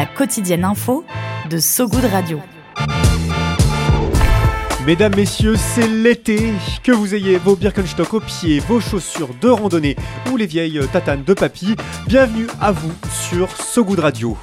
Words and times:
La 0.00 0.06
quotidienne 0.06 0.64
info 0.64 1.04
de 1.50 1.58
So 1.58 1.86
Good 1.86 2.06
Radio. 2.06 2.40
Mesdames, 4.86 5.14
messieurs, 5.14 5.56
c'est 5.56 5.86
l'été. 5.86 6.54
Que 6.82 6.90
vous 6.90 7.14
ayez 7.14 7.36
vos 7.36 7.54
Birkenstock 7.54 8.14
aux 8.14 8.20
pieds, 8.20 8.60
vos 8.60 8.80
chaussures 8.80 9.34
de 9.42 9.50
randonnée 9.50 9.96
ou 10.32 10.38
les 10.38 10.46
vieilles 10.46 10.80
tatanes 10.90 11.22
de 11.22 11.34
papy, 11.34 11.76
bienvenue 12.06 12.46
à 12.62 12.72
vous 12.72 12.94
sur 13.12 13.50
So 13.50 13.84
Good 13.84 13.98
Radio. 13.98 14.38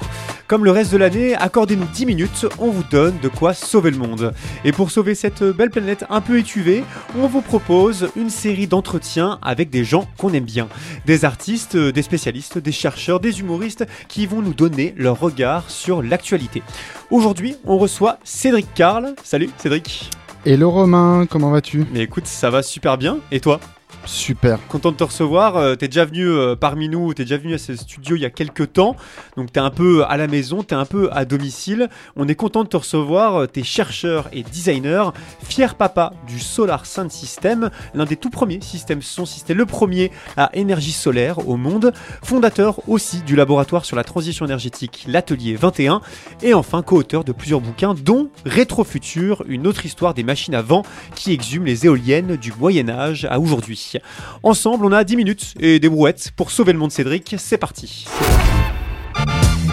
Comme 0.48 0.64
le 0.64 0.70
reste 0.70 0.92
de 0.92 0.96
l'année, 0.96 1.34
accordez-nous 1.34 1.84
10 1.84 2.06
minutes, 2.06 2.46
on 2.58 2.70
vous 2.70 2.82
donne 2.90 3.18
de 3.18 3.28
quoi 3.28 3.52
sauver 3.52 3.90
le 3.90 3.98
monde. 3.98 4.32
Et 4.64 4.72
pour 4.72 4.90
sauver 4.90 5.14
cette 5.14 5.44
belle 5.44 5.68
planète 5.68 6.06
un 6.08 6.22
peu 6.22 6.38
étuvée, 6.38 6.84
on 7.18 7.26
vous 7.26 7.42
propose 7.42 8.08
une 8.16 8.30
série 8.30 8.66
d'entretiens 8.66 9.38
avec 9.42 9.68
des 9.68 9.84
gens 9.84 10.08
qu'on 10.16 10.32
aime 10.32 10.46
bien. 10.46 10.68
Des 11.04 11.26
artistes, 11.26 11.76
des 11.76 12.00
spécialistes, 12.00 12.56
des 12.56 12.72
chercheurs, 12.72 13.20
des 13.20 13.40
humoristes 13.40 13.84
qui 14.08 14.24
vont 14.24 14.40
nous 14.40 14.54
donner 14.54 14.94
leur 14.96 15.20
regard 15.20 15.68
sur 15.68 16.02
l'actualité. 16.02 16.62
Aujourd'hui, 17.10 17.56
on 17.66 17.76
reçoit 17.76 18.18
Cédric 18.24 18.72
Carl. 18.72 19.14
Salut 19.22 19.50
Cédric. 19.58 20.08
Hello 20.46 20.70
Romain, 20.70 21.26
comment 21.28 21.50
vas-tu? 21.50 21.84
Mais 21.92 22.00
écoute, 22.00 22.26
ça 22.26 22.48
va 22.48 22.62
super 22.62 22.96
bien. 22.96 23.18
Et 23.30 23.40
toi? 23.40 23.60
Super. 24.08 24.58
Content 24.68 24.90
de 24.90 24.96
te 24.96 25.04
recevoir. 25.04 25.58
Euh, 25.58 25.74
t'es 25.74 25.86
déjà 25.86 26.06
venu 26.06 26.26
euh, 26.26 26.56
parmi 26.56 26.88
nous, 26.88 27.12
t'es 27.12 27.24
déjà 27.24 27.36
venu 27.36 27.52
à 27.52 27.58
ce 27.58 27.76
studio 27.76 28.16
il 28.16 28.22
y 28.22 28.24
a 28.24 28.30
quelques 28.30 28.72
temps. 28.72 28.96
Donc 29.36 29.52
t'es 29.52 29.60
un 29.60 29.68
peu 29.68 30.02
à 30.08 30.16
la 30.16 30.26
maison, 30.26 30.62
t'es 30.62 30.74
un 30.74 30.86
peu 30.86 31.10
à 31.12 31.26
domicile. 31.26 31.90
On 32.16 32.26
est 32.26 32.34
content 32.34 32.64
de 32.64 32.68
te 32.70 32.78
recevoir. 32.78 33.42
Euh, 33.42 33.46
t'es 33.46 33.62
chercheur 33.62 34.28
et 34.32 34.42
designer, 34.42 35.12
fier 35.42 35.74
papa 35.74 36.14
du 36.26 36.40
Solar 36.40 36.86
Sun 36.86 37.10
System, 37.10 37.68
l'un 37.92 38.06
des 38.06 38.16
tout 38.16 38.30
premiers 38.30 38.62
systèmes 38.62 39.02
son 39.02 39.26
système, 39.26 39.58
le 39.58 39.66
premier 39.66 40.10
à 40.38 40.48
énergie 40.54 40.92
solaire 40.92 41.46
au 41.46 41.58
monde, 41.58 41.92
fondateur 42.22 42.80
aussi 42.88 43.20
du 43.20 43.36
laboratoire 43.36 43.84
sur 43.84 43.94
la 43.94 44.04
transition 44.04 44.46
énergétique, 44.46 45.04
l'Atelier 45.06 45.54
21, 45.54 46.00
et 46.42 46.54
enfin 46.54 46.80
co-auteur 46.80 47.24
de 47.24 47.32
plusieurs 47.32 47.60
bouquins, 47.60 47.92
dont 47.92 48.30
Rétrofutur, 48.46 49.44
une 49.48 49.66
autre 49.66 49.84
histoire 49.84 50.14
des 50.14 50.22
machines 50.22 50.54
à 50.54 50.62
vent 50.62 50.82
qui 51.14 51.32
exhument 51.32 51.66
les 51.66 51.84
éoliennes 51.84 52.36
du 52.36 52.52
Moyen 52.58 52.88
Âge 52.88 53.26
à 53.30 53.38
aujourd'hui. 53.38 53.97
Ensemble, 54.42 54.86
on 54.86 54.92
a 54.92 55.04
10 55.04 55.16
minutes 55.16 55.54
et 55.60 55.78
des 55.78 55.88
brouettes 55.88 56.30
pour 56.36 56.50
sauver 56.50 56.72
le 56.72 56.78
monde 56.78 56.92
Cédric. 56.92 57.34
C'est 57.38 57.58
parti. 57.58 58.06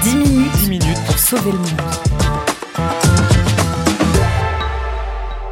10 0.04 0.16
minutes, 0.16 0.52
10 0.56 0.70
minutes 0.70 1.06
pour 1.06 1.18
sauver 1.18 1.52
le 1.52 1.58
monde. 1.58 1.82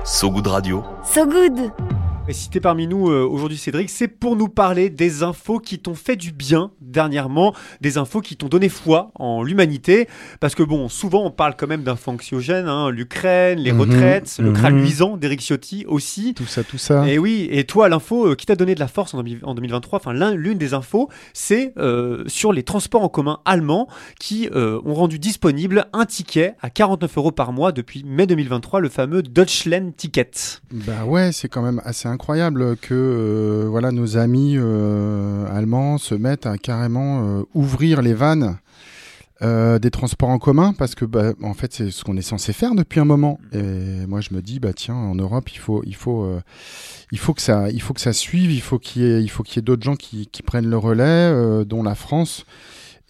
So 0.05 0.29
Good 0.29 0.47
Radio. 0.47 0.83
So 1.03 1.25
Good 1.25 1.92
et 2.29 2.31
si 2.31 2.49
t'es 2.49 2.61
parmi 2.61 2.87
nous 2.87 3.09
euh, 3.09 3.25
aujourd'hui 3.29 3.57
Cédric, 3.57 3.89
c'est 3.89 4.07
pour 4.07 4.37
nous 4.37 4.47
parler 4.47 4.89
des 4.89 5.23
infos 5.23 5.59
qui 5.59 5.77
t'ont 5.79 5.93
fait 5.93 6.15
du 6.15 6.31
bien 6.31 6.71
dernièrement, 6.79 7.53
des 7.81 7.97
infos 7.97 8.21
qui 8.21 8.37
t'ont 8.37 8.47
donné 8.47 8.69
foi 8.69 9.11
en 9.15 9.43
l'humanité. 9.43 10.07
Parce 10.39 10.55
que 10.55 10.63
bon, 10.63 10.87
souvent 10.87 11.25
on 11.25 11.31
parle 11.31 11.55
quand 11.57 11.67
même 11.67 11.83
anxiogènes, 12.07 12.69
hein, 12.69 12.89
l'Ukraine, 12.91 13.59
les 13.59 13.73
Mhm, 13.73 13.79
retraites, 13.81 14.37
le 14.39 14.51
mhm. 14.51 14.55
crâne 14.55 14.77
luisant 14.77 15.17
d'Eric 15.17 15.41
Ciotti 15.41 15.83
aussi. 15.85 16.33
Tout 16.33 16.45
ça, 16.45 16.63
tout 16.63 16.77
ça. 16.77 17.05
Et 17.09 17.17
oui, 17.19 17.49
et 17.51 17.65
toi, 17.65 17.89
l'info 17.89 18.27
euh, 18.29 18.35
qui 18.35 18.45
t'a 18.45 18.55
donné 18.55 18.73
de 18.73 18.79
la 18.79 18.87
force 18.87 19.13
en, 19.13 19.17
2000 19.21 19.39
en 19.43 19.53
2023, 19.53 19.99
enfin 19.99 20.13
l'un- 20.13 20.33
l'une 20.33 20.57
des 20.57 20.73
infos, 20.73 21.09
c'est 21.33 21.73
euh, 21.77 22.23
sur 22.27 22.53
les 22.53 22.63
transports 22.63 23.03
en 23.03 23.09
commun 23.09 23.39
allemands 23.43 23.87
qui 24.17 24.47
ont 24.53 24.93
rendu 24.93 25.19
disponible 25.19 25.87
un 25.91 26.05
ticket 26.05 26.55
à 26.61 26.69
49 26.69 27.17
euros 27.17 27.31
par 27.31 27.51
mois 27.51 27.73
depuis 27.73 28.03
mai 28.05 28.27
2023, 28.27 28.79
le 28.79 28.87
fameux 28.87 29.23
Deutschland 29.23 29.91
Ticket. 29.97 30.31
Bah 30.71 31.03
ouais, 31.05 31.31
c'est 31.33 31.49
quand 31.49 31.61
même 31.61 31.81
assez 31.83 32.07
incroyable 32.13 32.77
que 32.77 32.93
euh, 32.93 33.67
voilà 33.69 33.91
nos 33.91 34.17
amis 34.17 34.55
euh, 34.57 35.45
allemands 35.53 35.97
se 35.97 36.15
mettent 36.15 36.45
à 36.45 36.57
carrément 36.57 37.39
euh, 37.39 37.43
ouvrir 37.53 38.01
les 38.01 38.13
vannes 38.13 38.57
des 39.81 39.91
transports 39.91 40.29
en 40.29 40.39
commun 40.39 40.71
parce 40.71 40.95
que 40.95 41.03
bah, 41.03 41.33
en 41.43 41.53
fait 41.53 41.73
c'est 41.73 41.91
ce 41.91 42.05
qu'on 42.05 42.15
est 42.15 42.21
censé 42.21 42.53
faire 42.53 42.75
depuis 42.75 43.01
un 43.01 43.05
moment. 43.05 43.41
Et 43.51 44.05
moi 44.07 44.21
je 44.21 44.33
me 44.33 44.41
dis 44.41 44.61
bah 44.61 44.71
tiens 44.71 44.95
en 44.95 45.15
Europe 45.15 45.49
il 45.51 45.57
faut 45.57 45.83
il 45.85 45.95
faut 45.95 46.33
il 47.11 47.19
faut 47.19 47.33
que 47.33 47.41
ça 47.41 47.69
il 47.69 47.81
faut 47.81 47.93
que 47.93 47.99
ça 47.99 48.13
suive, 48.13 48.53
il 48.53 48.61
faut 48.61 48.79
qu'il 48.79 49.01
y 49.01 49.05
ait 49.05 49.21
il 49.21 49.27
faut 49.27 49.43
qu'il 49.43 49.57
y 49.57 49.59
ait 49.59 49.63
d'autres 49.63 49.83
gens 49.83 49.97
qui, 49.97 50.27
qui 50.27 50.43
prennent 50.43 50.69
le 50.69 50.77
relais, 50.77 51.65
dont 51.65 51.83
la 51.83 51.93
France. 51.93 52.45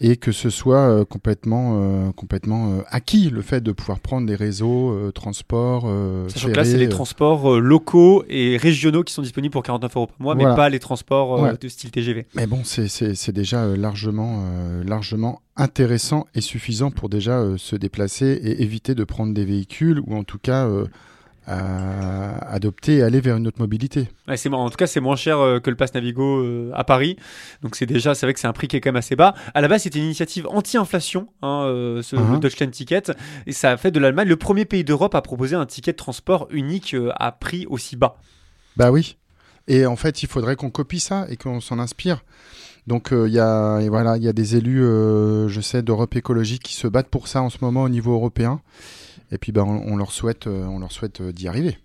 Et 0.06 0.16
que 0.18 0.32
ce 0.32 0.50
soit 0.50 0.86
euh, 0.90 1.04
complètement, 1.06 1.78
euh, 1.80 2.12
complètement 2.12 2.72
euh, 2.74 2.82
acquis, 2.90 3.30
le 3.30 3.40
fait 3.40 3.62
de 3.62 3.72
pouvoir 3.72 4.00
prendre 4.00 4.26
des 4.26 4.34
réseaux, 4.34 5.10
transports, 5.12 5.90
Sachant 6.28 6.48
que 6.48 6.52
là, 6.52 6.64
c'est 6.66 6.76
les 6.76 6.90
transports 6.90 7.58
locaux 7.58 8.22
et 8.28 8.58
régionaux 8.58 9.02
qui 9.02 9.14
sont 9.14 9.22
disponibles 9.22 9.52
pour 9.52 9.62
49 9.62 9.96
euros 9.96 10.06
par 10.08 10.16
mois, 10.20 10.34
mais 10.34 10.44
pas 10.44 10.68
les 10.68 10.78
transports 10.78 11.40
Ouais. 11.40 11.52
de 11.58 11.68
style 11.68 11.90
TGV. 11.90 12.26
Mais 12.34 12.46
bon, 12.46 12.60
c'est- 12.64 13.30
déjà 13.32 13.66
largement, 13.76 14.44
largement 14.84 15.40
intéressant 15.56 16.26
et 16.34 16.42
suffisant 16.42 16.90
pour 16.90 17.08
déjà 17.08 17.42
se 17.56 17.74
déplacer 17.74 18.26
et 18.26 18.62
éviter 18.62 18.94
de 18.94 19.04
prendre 19.04 19.32
des 19.32 19.46
véhicules 19.46 20.00
ou 20.06 20.14
en 20.14 20.22
tout 20.24 20.38
cas 20.38 20.68
à 21.46 22.38
adopter 22.52 22.96
et 22.96 23.02
aller 23.02 23.20
vers 23.20 23.36
une 23.36 23.46
autre 23.46 23.60
mobilité. 23.60 24.08
Ouais, 24.28 24.36
c'est 24.36 24.48
en 24.52 24.70
tout 24.70 24.76
cas, 24.76 24.86
c'est 24.86 25.00
moins 25.00 25.16
cher 25.16 25.38
euh, 25.38 25.60
que 25.60 25.70
le 25.70 25.76
pass 25.76 25.92
Navigo 25.94 26.38
euh, 26.40 26.70
à 26.74 26.84
Paris. 26.84 27.16
Donc 27.62 27.76
c'est 27.76 27.86
déjà, 27.86 28.14
c'est 28.14 28.26
vrai 28.26 28.34
que 28.34 28.40
c'est 28.40 28.46
un 28.46 28.52
prix 28.52 28.68
qui 28.68 28.76
est 28.76 28.80
quand 28.80 28.88
même 28.90 28.96
assez 28.96 29.16
bas. 29.16 29.34
À 29.54 29.60
la 29.60 29.68
base, 29.68 29.82
c'était 29.82 29.98
une 29.98 30.06
initiative 30.06 30.46
anti-inflation, 30.48 31.28
hein, 31.42 31.64
euh, 31.66 32.02
ce 32.02 32.16
Mhm. 32.16 32.34
le 32.34 32.38
Deutschland 32.38 32.70
Ticket, 32.70 33.02
et 33.46 33.52
ça 33.52 33.72
a 33.72 33.76
fait 33.76 33.90
de 33.90 34.00
l'Allemagne 34.00 34.28
le 34.28 34.36
premier 34.36 34.64
pays 34.64 34.84
d'Europe 34.84 35.14
à 35.14 35.22
proposer 35.22 35.56
un 35.56 35.66
ticket 35.66 35.92
de 35.92 35.96
transport 35.96 36.48
unique 36.50 36.96
à 37.16 37.32
prix 37.32 37.66
aussi 37.68 37.96
bas. 37.96 38.16
Bah 38.76 38.90
oui. 38.90 39.16
Et 39.68 39.86
en 39.86 39.96
fait, 39.96 40.22
il 40.22 40.28
faudrait 40.28 40.56
qu'on 40.56 40.70
copie 40.70 41.00
ça 41.00 41.26
et 41.28 41.36
qu'on 41.36 41.60
s'en 41.60 41.78
inspire. 41.78 42.24
Donc 42.86 43.12
euh, 43.12 43.26
il 43.28 43.32
y 43.34 43.38
a 43.40 43.80
et 43.80 43.88
voilà, 43.88 44.18
il 44.18 44.22
y 44.22 44.28
a 44.28 44.34
des 44.34 44.56
élus, 44.56 44.84
euh, 44.84 45.48
je 45.48 45.60
sais, 45.62 45.82
d'Europe 45.82 46.14
écologique 46.16 46.62
qui 46.62 46.74
se 46.74 46.86
battent 46.86 47.08
pour 47.08 47.28
ça 47.28 47.40
en 47.40 47.48
ce 47.48 47.58
moment 47.62 47.82
au 47.82 47.88
niveau 47.88 48.12
européen. 48.12 48.60
Et 49.30 49.38
puis 49.38 49.52
bah, 49.52 49.64
on, 49.64 49.96
leur 49.96 50.12
souhaite, 50.12 50.46
euh, 50.46 50.64
on 50.64 50.78
leur 50.78 50.92
souhaite 50.92 51.20
euh, 51.20 51.32
d'y 51.32 51.48
arriver. 51.48 51.78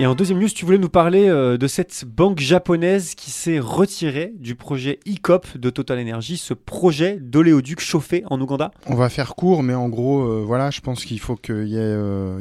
Et 0.00 0.06
en 0.06 0.14
deuxième 0.14 0.38
news, 0.38 0.48
tu 0.48 0.64
voulais 0.64 0.78
nous 0.78 0.88
parler 0.88 1.28
euh, 1.28 1.58
de 1.58 1.66
cette 1.66 2.06
banque 2.06 2.38
japonaise 2.38 3.14
qui 3.14 3.30
s'est 3.30 3.58
retirée 3.58 4.32
du 4.38 4.54
projet 4.54 4.98
ICOP 5.04 5.58
de 5.58 5.68
Total 5.68 6.00
Energy, 6.00 6.38
ce 6.38 6.54
projet 6.54 7.18
d'oléoduc 7.20 7.80
chauffé 7.80 8.22
en 8.30 8.40
Ouganda. 8.40 8.70
On 8.86 8.94
va 8.94 9.10
faire 9.10 9.34
court, 9.34 9.62
mais 9.62 9.74
en 9.74 9.90
gros, 9.90 10.22
euh, 10.22 10.42
voilà, 10.42 10.70
je 10.70 10.80
pense 10.80 11.04
qu'il 11.04 11.20
faut 11.20 11.36
qu'il 11.36 11.68
y 11.68 11.76
ait, 11.76 11.80
euh, 11.82 12.38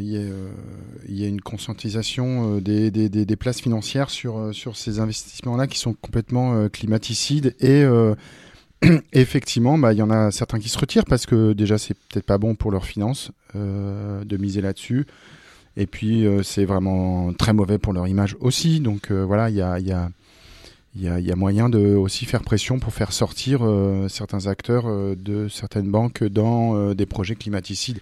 une 1.09 1.41
conscientisation 1.41 2.59
des, 2.59 3.35
places 3.37 3.59
financières 3.59 4.09
sur, 4.09 4.53
ces 4.73 5.01
investissements-là 5.01 5.67
qui 5.67 5.79
sont 5.79 5.93
complètement 5.93 6.69
climaticides. 6.69 7.57
Et 7.59 7.83
effectivement, 9.11 9.77
bah, 9.77 9.91
il 9.91 9.99
y 9.99 10.01
en 10.01 10.11
a 10.11 10.31
certains 10.31 10.59
qui 10.59 10.69
se 10.69 10.79
retirent 10.79 11.03
parce 11.03 11.25
que 11.25 11.51
déjà, 11.51 11.77
c'est 11.77 11.93
peut-être 11.93 12.25
pas 12.25 12.37
bon 12.37 12.55
pour 12.55 12.71
leurs 12.71 12.85
finances 12.85 13.33
de 13.53 14.37
miser 14.37 14.61
là-dessus. 14.61 15.05
Et 15.79 15.87
puis, 15.87 16.27
euh, 16.27 16.43
c'est 16.43 16.65
vraiment 16.65 17.31
très 17.31 17.53
mauvais 17.53 17.77
pour 17.77 17.93
leur 17.93 18.05
image 18.05 18.35
aussi. 18.41 18.81
Donc 18.81 19.11
voilà, 19.11 19.49
il 19.49 19.55
y 19.55 19.61
a... 19.61 21.35
moyen 21.35 21.69
de 21.69 21.95
aussi 21.95 22.25
faire 22.25 22.43
pression 22.43 22.79
pour 22.79 22.93
faire 22.93 23.13
sortir 23.13 23.61
euh, 23.63 24.09
certains 24.09 24.47
acteurs 24.47 24.87
euh, 24.87 25.15
de 25.15 25.47
certaines 25.47 25.89
banques 25.89 26.23
dans 26.25 26.93
des 26.93 27.05
projets 27.05 27.35
climaticides. 27.35 27.99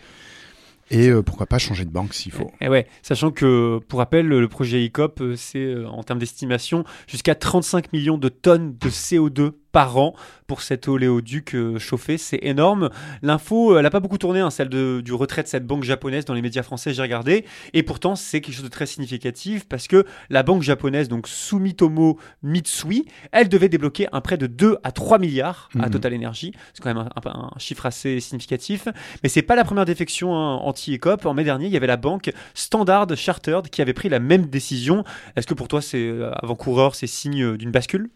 Et 0.89 1.11
pourquoi 1.25 1.47
pas 1.47 1.57
changer 1.57 1.83
de 1.83 1.89
banque 1.89 2.13
s'il 2.13 2.31
faut. 2.31 2.49
Et 2.61 2.69
ouais, 2.69 2.87
sachant 3.01 3.29
que, 3.29 3.79
pour 3.89 3.99
rappel, 3.99 4.25
le 4.25 4.47
projet 4.47 4.81
ICOP, 4.85 5.21
c'est 5.35 5.75
en 5.85 6.01
termes 6.01 6.19
d'estimation 6.19 6.85
jusqu'à 7.07 7.35
35 7.35 7.91
millions 7.91 8.17
de 8.17 8.29
tonnes 8.29 8.77
de 8.79 8.89
CO2 8.89 9.51
par 9.77 9.95
an 9.97 10.15
pour 10.47 10.61
cet 10.63 10.87
oléoduc 10.87 11.53
euh, 11.53 11.77
chauffé. 11.77 12.17
C'est 12.17 12.39
énorme. 12.41 12.89
L'info, 13.21 13.77
elle 13.77 13.83
n'a 13.83 13.91
pas 13.91 13.99
beaucoup 13.99 14.17
tourné, 14.17 14.39
hein, 14.39 14.49
celle 14.49 14.69
de- 14.69 15.01
du 15.05 15.13
retrait 15.13 15.43
de 15.43 15.47
cette 15.47 15.67
banque 15.67 15.83
japonaise 15.83 16.25
dans 16.25 16.33
les 16.33 16.41
médias 16.41 16.63
français, 16.63 16.95
j'ai 16.95 17.01
regardé. 17.03 17.45
Et 17.73 17.83
pourtant, 17.83 18.15
c'est 18.15 18.41
quelque 18.41 18.55
chose 18.55 18.63
de 18.63 18.69
très 18.69 18.87
significatif 18.87 19.67
parce 19.69 19.87
que 19.87 20.03
la 20.31 20.41
banque 20.41 20.63
japonaise, 20.63 21.09
donc 21.09 21.27
Sumitomo 21.27 22.17
Mitsui, 22.41 23.05
elle 23.31 23.49
devait 23.49 23.69
débloquer 23.69 24.07
un 24.13 24.21
prêt 24.21 24.37
de 24.37 24.47
2 24.47 24.77
à 24.83 24.91
3 24.91 25.19
milliards 25.19 25.69
à 25.79 25.85
Mhm. 25.85 25.91
Total 25.91 26.15
Energy. 26.15 26.53
C'est 26.73 26.81
quand 26.81 26.93
même 26.95 27.05
un, 27.15 27.29
un- 27.29 27.51
un 27.55 27.59
chiffre 27.59 27.85
assez 27.85 28.19
significatif. 28.19 28.87
Mais 29.21 29.29
c'est 29.29 29.43
pas 29.43 29.55
la 29.55 29.63
première 29.63 29.85
défection 29.85 30.33
hein, 30.35 30.55
anti-ECOP. 30.55 31.27
En 31.27 31.35
mai 31.35 31.43
dernier, 31.43 31.67
il 31.67 31.71
y 31.71 31.77
avait 31.77 31.85
la 31.85 31.97
banque 31.97 32.31
Standard 32.55 33.15
Chartered 33.15 33.69
qui 33.69 33.83
avait 33.83 33.93
pris 33.93 34.09
la 34.09 34.19
même 34.19 34.47
décision. 34.47 35.03
Est-ce 35.35 35.45
que 35.45 35.53
pour 35.53 35.67
toi, 35.67 35.81
c'est 35.83 35.97
euh, 36.07 36.31
avant-coureur, 36.41 36.95
c'est 36.95 37.05
signe 37.05 37.43
euh, 37.43 37.57
d'une 37.57 37.69
bascule? 37.71 38.09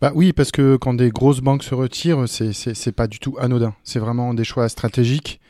Bah 0.00 0.12
oui, 0.14 0.32
parce 0.32 0.50
que 0.52 0.76
quand 0.76 0.94
des 0.94 1.10
grosses 1.10 1.40
banques 1.40 1.62
se 1.62 1.74
retirent, 1.74 2.28
c'est 2.28 2.52
c'est 2.52 2.92
pas 2.92 3.06
du 3.06 3.18
tout 3.18 3.36
anodin. 3.38 3.74
C'est 3.84 3.98
vraiment 3.98 4.34
des 4.34 4.44
choix 4.44 4.68
stratégiques. 4.68 5.40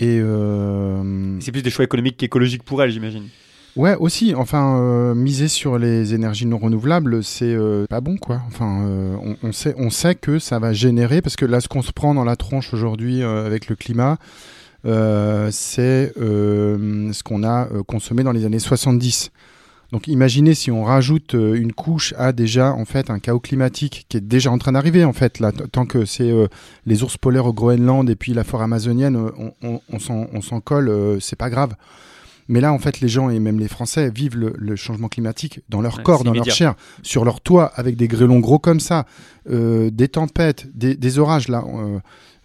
Et 0.00 0.18
euh, 0.20 1.38
C'est 1.40 1.52
plus 1.52 1.62
des 1.62 1.70
choix 1.70 1.84
économiques 1.84 2.16
qu'écologiques 2.16 2.64
pour 2.64 2.82
elles, 2.82 2.90
j'imagine. 2.90 3.28
ouais, 3.76 3.94
aussi. 3.96 4.34
Enfin, 4.34 4.78
euh, 4.80 5.14
miser 5.14 5.46
sur 5.48 5.78
les 5.78 6.14
énergies 6.14 6.46
non 6.46 6.58
renouvelables, 6.58 7.22
c'est 7.22 7.54
euh, 7.54 7.86
pas 7.88 8.00
bon, 8.00 8.16
quoi. 8.16 8.42
Enfin, 8.48 8.82
euh, 8.84 9.16
on, 9.22 9.36
on 9.42 9.52
sait 9.52 9.74
on 9.78 9.90
sait 9.90 10.16
que 10.16 10.38
ça 10.40 10.58
va 10.58 10.72
générer 10.72 11.22
parce 11.22 11.36
que 11.36 11.44
là, 11.44 11.60
ce 11.60 11.68
qu'on 11.68 11.82
se 11.82 11.92
prend 11.92 12.12
dans 12.14 12.24
la 12.24 12.34
tronche 12.36 12.74
aujourd'hui 12.74 13.22
avec 13.22 13.68
le 13.68 13.76
climat, 13.76 14.18
c'est 14.84 16.12
ce 16.16 17.22
qu'on 17.22 17.44
a 17.44 17.68
consommé 17.86 18.22
dans 18.24 18.32
les 18.32 18.44
années 18.44 18.58
70. 18.58 19.30
Donc 19.94 20.08
imaginez 20.08 20.54
si 20.54 20.72
on 20.72 20.82
rajoute 20.82 21.36
euh, 21.36 21.54
une 21.54 21.72
couche 21.72 22.14
à 22.18 22.32
déjà 22.32 22.72
en 22.72 22.84
fait 22.84 23.10
un 23.10 23.20
chaos 23.20 23.38
climatique 23.38 24.06
qui 24.08 24.16
est 24.16 24.20
déjà 24.20 24.50
en 24.50 24.58
train 24.58 24.72
d'arriver 24.72 25.04
en 25.04 25.12
fait 25.12 25.38
là 25.38 25.52
tant 25.52 25.86
que 25.86 26.04
c'est 26.04 26.32
euh, 26.32 26.48
les 26.84 27.04
ours 27.04 27.16
polaires 27.16 27.46
au 27.46 27.52
Groenland 27.52 28.10
et 28.10 28.16
puis 28.16 28.34
la 28.34 28.42
forêt 28.42 28.64
amazonienne 28.64 29.14
euh, 29.14 29.30
on, 29.62 29.80
on, 29.92 30.26
on 30.32 30.40
s'en 30.42 30.60
colle 30.60 30.88
euh, 30.88 31.20
c'est 31.20 31.36
pas 31.36 31.48
grave. 31.48 31.76
Mais 32.48 32.60
là 32.60 32.72
en 32.72 32.80
fait 32.80 33.00
les 33.00 33.06
gens 33.06 33.30
et 33.30 33.38
même 33.38 33.60
les 33.60 33.68
Français 33.68 34.10
vivent 34.10 34.36
le, 34.36 34.52
le 34.58 34.74
changement 34.74 35.06
climatique 35.06 35.60
dans 35.68 35.80
leur 35.80 35.98
Ouais, 35.98 36.02
corps, 36.02 36.24
dans 36.24 36.32
leur 36.32 36.44
chair, 36.46 36.74
sur 37.04 37.24
leur 37.24 37.40
toit 37.40 37.66
avec 37.76 37.94
des 37.94 38.08
grêlons 38.08 38.40
gros 38.40 38.58
comme 38.58 38.80
ça, 38.80 39.06
euh, 39.48 39.90
des 39.92 40.08
tempêtes, 40.08 40.66
des, 40.76 40.96
des 40.96 41.18
orages 41.20 41.46
là. 41.46 41.62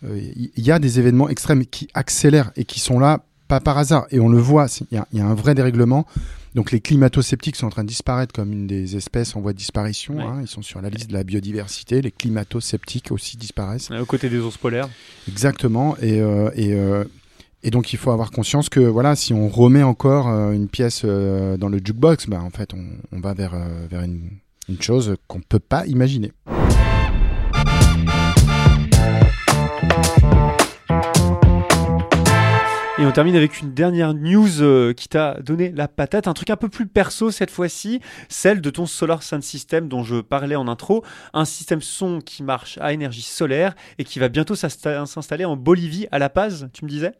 Il 0.03 0.51
y 0.55 0.71
a 0.71 0.77
des 0.77 0.99
événements 0.99 1.29
extrêmes 1.29 1.65
qui 1.65 1.87
accélèrent 1.95 2.51
et 2.55 2.63
qui 2.63 2.79
sont 2.79 2.99
là 2.99 3.23
pas 3.47 3.59
par 3.59 3.79
hasard. 3.79 4.05
Et 4.11 4.19
on 4.19 4.29
le 4.29 4.37
voit, 4.37 4.67
y, 4.67 4.99
il 5.11 5.17
y 5.17 5.21
a 5.21 5.25
un 5.25 5.33
vrai 5.33 5.55
dérèglement. 5.55 6.05
Donc 6.55 6.71
les 6.71 6.79
climato-sceptiques 6.79 7.55
sont 7.55 7.67
en 7.67 7.69
train 7.69 7.83
de 7.83 7.89
disparaître 7.89 8.33
comme 8.33 8.51
une 8.51 8.65
des 8.67 8.95
espèces 8.95 9.35
en 9.35 9.41
voie 9.41 9.53
de 9.53 9.57
disparition. 9.57 10.15
Ouais. 10.17 10.23
hein. 10.23 10.39
Ils 10.41 10.47
sont 10.47 10.61
sur 10.61 10.81
la 10.81 10.89
liste 10.89 11.09
de 11.09 11.13
la 11.13 11.23
biodiversité. 11.23 12.01
Les 12.01 12.11
climato-sceptiques 12.11 13.11
aussi 13.11 13.37
disparaissent. 13.37 13.91
Aux 13.91 14.05
côtés 14.05 14.29
des 14.29 14.39
ours 14.39 14.57
polaires. 14.57 14.89
Exactement. 15.27 15.95
Et, 16.01 16.19
euh, 16.19 16.49
et, 16.55 16.73
euh, 16.73 17.03
et 17.61 17.69
donc 17.69 17.93
il 17.93 17.97
faut 17.97 18.11
avoir 18.11 18.31
conscience 18.31 18.69
que 18.69 18.79
voilà, 18.79 19.15
si 19.15 19.33
on 19.33 19.47
remet 19.47 19.83
encore 19.83 20.27
euh, 20.27 20.51
une 20.51 20.67
pièce 20.67 21.05
dans 21.05 21.69
le 21.69 21.77
jukebox, 21.77 22.27
bah, 22.27 22.41
en 22.41 22.49
fait 22.49 22.73
on, 22.73 22.83
on 23.11 23.19
va 23.19 23.33
vers, 23.33 23.55
vers 23.89 24.01
une, 24.01 24.29
une 24.67 24.81
chose 24.81 25.15
qu'on 25.27 25.37
ne 25.39 25.43
peut 25.47 25.59
pas 25.59 25.85
imaginer. 25.85 26.31
Et 32.99 33.05
on 33.05 33.13
termine 33.13 33.37
avec 33.37 33.61
une 33.61 33.73
dernière 33.73 34.13
news 34.13 34.61
euh, 34.61 34.91
qui 34.91 35.07
t'a 35.07 35.39
donné 35.39 35.71
la 35.71 35.87
patate, 35.87 36.27
un 36.27 36.33
truc 36.33 36.49
un 36.49 36.57
peu 36.57 36.67
plus 36.67 36.85
perso 36.85 37.31
cette 37.31 37.49
fois-ci, 37.49 38.01
celle 38.27 38.59
de 38.59 38.69
ton 38.69 38.85
Solar 38.85 39.23
Sound 39.23 39.41
System 39.41 39.87
dont 39.87 40.03
je 40.03 40.19
parlais 40.19 40.57
en 40.57 40.67
intro, 40.67 41.05
un 41.33 41.45
système 41.45 41.81
son 41.81 42.19
qui 42.19 42.43
marche 42.43 42.77
à 42.81 42.91
énergie 42.91 43.21
solaire 43.21 43.73
et 43.99 44.03
qui 44.03 44.19
va 44.19 44.27
bientôt 44.27 44.55
s'insta- 44.55 45.05
s'installer 45.05 45.45
en 45.45 45.55
Bolivie, 45.55 46.07
à 46.11 46.19
La 46.19 46.29
Paz, 46.29 46.67
tu 46.73 46.83
me 46.83 46.89
disais? 46.89 47.13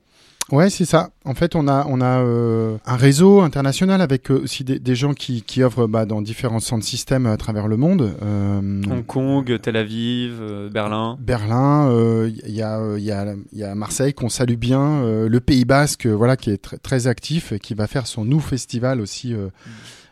Ouais, 0.52 0.72
c'est 0.72 0.86
ça. 0.86 1.12
En 1.26 1.36
fait, 1.36 1.56
on 1.56 1.68
a, 1.68 1.86
on 1.88 2.02
a 2.02 2.22
euh, 2.24 2.76
un 2.88 2.96
réseau 2.96 3.42
international 3.42 4.02
avec 4.02 4.32
euh, 4.32 4.42
aussi 4.42 4.64
des, 4.64 4.80
des 4.80 4.96
gens 4.96 5.14
qui, 5.14 5.44
qui 5.44 5.62
œuvrent 5.62 5.88
bah, 5.88 6.08
dans 6.08 6.24
différents 6.24 6.60
centres 6.60 6.86
systèmes 6.86 7.28
à 7.28 7.38
travers 7.38 7.68
le 7.68 7.78
monde. 7.78 8.16
Euh, 8.24 8.82
Hong 8.90 9.06
Kong, 9.06 9.60
Tel 9.62 9.76
Aviv, 9.76 10.42
Berlin. 10.72 11.18
Berlin, 11.20 11.92
il 12.26 12.52
y, 12.52 12.64
a, 12.64 12.80
il 12.98 13.04
y, 13.04 13.12
a, 13.12 13.36
il 13.52 13.60
y 13.60 13.64
a 13.64 13.76
Marseille 13.76 14.16
qu'on 14.16 14.30
salue 14.30 14.56
bien, 14.56 15.04
le 15.28 15.40
Pays 15.40 15.66
Basque, 15.66 16.08
voilà, 16.08 16.36
qui 16.36 16.50
est 16.50 16.66
tr- 16.66 16.80
très 16.80 17.06
actif 17.06 17.52
et 17.52 17.60
qui 17.60 17.76
va 17.76 17.86
faire 17.86 18.08
son 18.08 18.26
Nou 18.26 18.40
Festival 18.40 19.02
aussi 19.02 19.36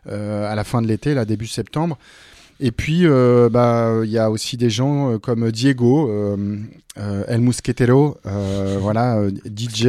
euh, 0.08 0.52
à 0.52 0.54
la 0.54 0.64
fin 0.64 0.84
de 0.84 0.88
l'été, 0.88 1.16
là 1.16 1.26
début 1.26 1.48
septembre. 1.48 1.98
Et 2.60 2.72
puis, 2.72 3.02
euh, 3.06 3.50
bah, 3.50 4.02
il 4.04 4.10
y 4.10 4.18
a 4.18 4.32
aussi 4.32 4.58
des 4.58 4.70
gens 4.70 5.12
euh, 5.14 5.18
comme 5.20 5.52
Diego, 5.52 6.10
euh, 6.10 6.58
euh, 6.98 7.24
El 7.28 7.42
Musquetero, 7.42 8.18
voilà, 8.80 9.22
DJ 9.46 9.88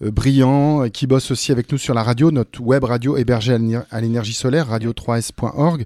brillant, 0.00 0.88
qui 0.90 1.06
bosse 1.06 1.30
aussi 1.30 1.50
avec 1.52 1.70
nous 1.72 1.78
sur 1.78 1.94
la 1.94 2.02
radio, 2.02 2.30
notre 2.30 2.60
web 2.60 2.84
radio 2.84 3.16
hébergée 3.16 3.54
à 3.54 3.58
l'éner- 3.58 3.82
à 3.90 4.00
l'énergie 4.00 4.32
solaire, 4.34 4.68
radio3s.org. 4.70 5.84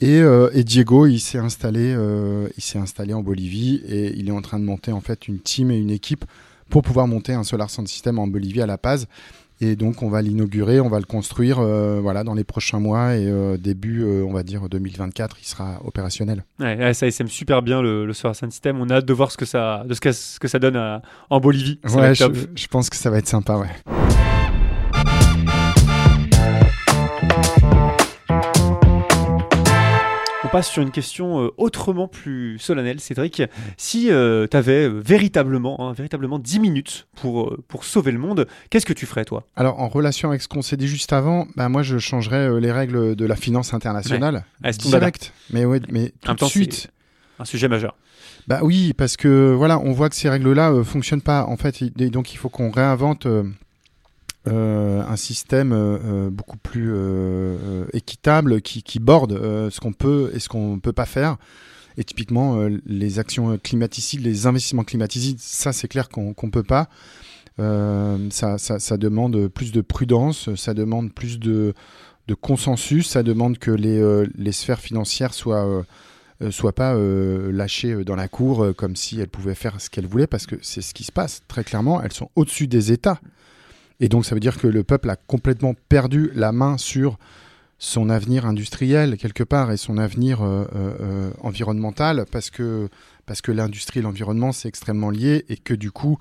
Et, 0.00 0.18
et 0.18 0.64
Diego, 0.64 1.06
il 1.06 1.20
s'est 1.20 1.38
installé, 1.38 1.96
il 2.56 2.62
s'est 2.62 2.78
installé 2.78 3.14
en 3.14 3.22
Bolivie 3.22 3.80
et 3.88 4.12
il 4.14 4.28
est 4.28 4.32
en 4.32 4.42
train 4.42 4.58
de 4.58 4.64
monter 4.64 4.92
en 4.92 5.00
fait 5.00 5.26
une 5.26 5.38
team 5.38 5.70
et 5.70 5.78
une 5.78 5.90
équipe 5.90 6.24
pour 6.68 6.82
pouvoir 6.82 7.06
monter 7.06 7.32
un 7.32 7.44
solar 7.44 7.70
sound 7.70 7.88
system 7.88 8.18
en 8.18 8.26
Bolivie 8.26 8.60
à 8.60 8.66
La 8.66 8.76
Paz. 8.76 9.06
Et 9.60 9.74
donc 9.74 10.02
on 10.02 10.10
va 10.10 10.20
l'inaugurer, 10.20 10.80
on 10.80 10.88
va 10.88 10.98
le 10.98 11.06
construire, 11.06 11.58
euh, 11.60 11.98
voilà, 12.00 12.24
dans 12.24 12.34
les 12.34 12.44
prochains 12.44 12.78
mois 12.78 13.14
et 13.16 13.26
euh, 13.26 13.56
début, 13.56 14.02
euh, 14.02 14.22
on 14.22 14.32
va 14.32 14.42
dire 14.42 14.68
2024, 14.68 15.38
il 15.40 15.46
sera 15.46 15.80
opérationnel. 15.84 16.44
Ouais, 16.60 16.76
ouais, 16.76 16.92
ça 16.94 17.10
sème 17.10 17.28
super 17.28 17.62
bien 17.62 17.80
le, 17.80 18.04
le 18.04 18.12
Solar 18.12 18.36
Sound 18.36 18.52
System. 18.52 18.78
On 18.80 18.90
a 18.90 18.96
hâte 18.96 19.06
de 19.06 19.12
voir 19.14 19.30
ce 19.32 19.38
que 19.38 19.46
ça, 19.46 19.84
de 19.88 19.94
ce 19.94 20.00
que, 20.00 20.12
ce 20.12 20.38
que 20.38 20.48
ça 20.48 20.58
donne 20.58 20.76
à- 20.76 21.00
en 21.30 21.40
Bolivie. 21.40 21.80
Ça 21.86 21.96
Ouais, 21.96 22.14
je, 22.14 22.24
je 22.54 22.66
pense 22.66 22.90
que 22.90 22.96
ça 22.96 23.08
va 23.10 23.18
être 23.18 23.28
sympa, 23.28 23.56
ouais. 23.56 23.95
Passe 30.56 30.70
sur 30.70 30.82
une 30.82 30.90
question 30.90 31.42
euh, 31.44 31.50
autrement 31.58 32.08
plus 32.08 32.58
solennelle, 32.58 32.98
Cédric. 33.00 33.42
Si 33.76 34.06
tu 34.06 34.56
avais 34.56 34.88
véritablement, 34.88 35.76
hein, 35.88 35.92
véritablement 35.92 36.38
10 36.38 36.60
minutes 36.60 37.08
pour, 37.16 37.48
euh, 37.48 37.62
pour 37.68 37.84
sauver 37.84 38.12
le 38.12 38.18
monde, 38.18 38.46
qu'est-ce 38.70 38.86
que 38.86 38.92
tu 38.92 39.04
ferais, 39.06 39.24
toi? 39.24 39.44
Alors 39.54 39.80
en 39.80 39.88
relation 39.88 40.28
avec 40.30 40.40
ce 40.40 40.48
qu'on 40.48 40.62
s'est 40.62 40.76
dit 40.76 40.88
juste 40.88 41.12
avant, 41.12 41.46
bah, 41.56 41.68
moi 41.68 41.82
je 41.82 41.98
changerais 41.98 42.48
euh, 42.48 42.58
les 42.60 42.72
règles 42.72 43.16
de 43.16 43.26
la 43.26 43.36
finance 43.36 43.74
internationale 43.74 44.44
Ah, 44.62 44.72
ton 44.72 44.88
dada. 44.90 44.98
direct. 45.00 45.32
Mais 45.50 45.64
ouais, 45.64 45.80
mais 45.90 46.12
tout 46.22 46.34
de 46.34 46.44
suite. 46.44 46.88
Un 47.38 47.44
sujet 47.44 47.68
majeur. 47.68 47.94
Bah 48.48 48.60
oui, 48.62 48.92
parce 48.96 49.16
que 49.16 49.52
voilà, 49.52 49.78
on 49.78 49.92
voit 49.92 50.08
que 50.08 50.16
ces 50.16 50.30
règles-là 50.30 50.70
euh, 50.72 50.84
fonctionnent 50.84 51.20
pas. 51.20 51.44
En 51.44 51.56
fait, 51.56 51.82
et 51.82 52.10
donc 52.10 52.32
il 52.32 52.36
faut 52.36 52.48
qu'on 52.48 52.70
réinvente 52.70 53.26
euh, 54.48 55.02
un 55.02 55.16
système 55.16 55.72
euh, 55.72 55.98
euh, 56.04 56.30
beaucoup 56.30 56.58
plus 56.58 56.94
équitable 57.92 58.60
qui, 58.60 58.98
borde 59.00 59.38
ce 59.70 59.80
qu'on 59.80 59.92
peut 59.92 60.30
et 60.34 60.38
ce 60.38 60.48
qu'on 60.48 60.78
peut 60.78 60.92
pas 60.92 61.06
faire. 61.06 61.36
Et 61.98 62.04
typiquement, 62.04 62.68
les 62.84 63.18
actions 63.18 63.58
climaticides, 63.58 64.20
les 64.22 64.46
investissements 64.46 64.84
climaticides, 64.84 65.38
ça 65.40 65.72
c'est 65.72 65.88
clair 65.88 66.08
qu'on 66.08 66.34
qu'on 66.34 66.50
peut 66.50 66.62
pas. 66.62 66.88
Ça, 67.58 68.58
ça, 68.58 68.96
demande 68.98 69.48
plus 69.48 69.72
de 69.72 69.80
prudence, 69.80 70.54
ça 70.56 70.74
demande 70.74 71.12
plus 71.12 71.38
de, 71.38 71.72
consensus, 72.40 73.08
ça 73.08 73.22
demande 73.22 73.56
que 73.58 73.70
les, 73.70 74.26
les 74.36 74.52
sphères 74.52 74.80
financières 74.80 75.32
soient 75.32 75.84
soient 76.50 76.74
pas 76.74 76.94
lâchées 76.94 78.04
dans 78.04 78.16
la 78.16 78.28
cour 78.28 78.74
comme 78.76 78.94
si 78.94 79.18
elles 79.20 79.28
pouvaient 79.28 79.54
faire 79.54 79.80
ce 79.80 79.88
qu'elles 79.88 80.06
voulaient, 80.06 80.26
parce 80.26 80.46
que 80.46 80.56
c'est 80.60 80.82
ce 80.82 80.92
qui 80.92 81.04
se 81.04 81.12
passe. 81.12 81.42
Très 81.48 81.64
clairement, 81.64 82.02
elles 82.02 82.12
sont 82.12 82.30
au-dessus 82.36 82.66
des 82.66 82.92
États. 82.92 83.20
Et 84.00 84.08
donc 84.08 84.24
ça 84.26 84.34
veut 84.34 84.40
dire 84.40 84.58
que 84.58 84.66
le 84.66 84.84
peuple 84.84 85.08
a 85.10 85.16
complètement 85.16 85.74
perdu 85.88 86.30
la 86.34 86.52
main 86.52 86.76
sur 86.78 87.18
son 87.78 88.08
avenir 88.08 88.46
industriel 88.46 89.16
quelque 89.18 89.42
part 89.42 89.70
et 89.70 89.76
son 89.76 89.98
avenir 89.98 90.40
euh, 90.42 90.64
euh, 90.74 90.94
euh, 91.00 91.30
environnemental 91.42 92.24
parce 92.32 92.48
que 92.50 92.88
parce 93.26 93.42
que 93.42 93.52
l'industrie 93.52 94.00
et 94.00 94.02
l'environnement 94.02 94.52
c'est 94.52 94.66
extrêmement 94.68 95.10
lié 95.10 95.44
et 95.50 95.58
que 95.58 95.74
du 95.74 95.90
coup 95.90 96.16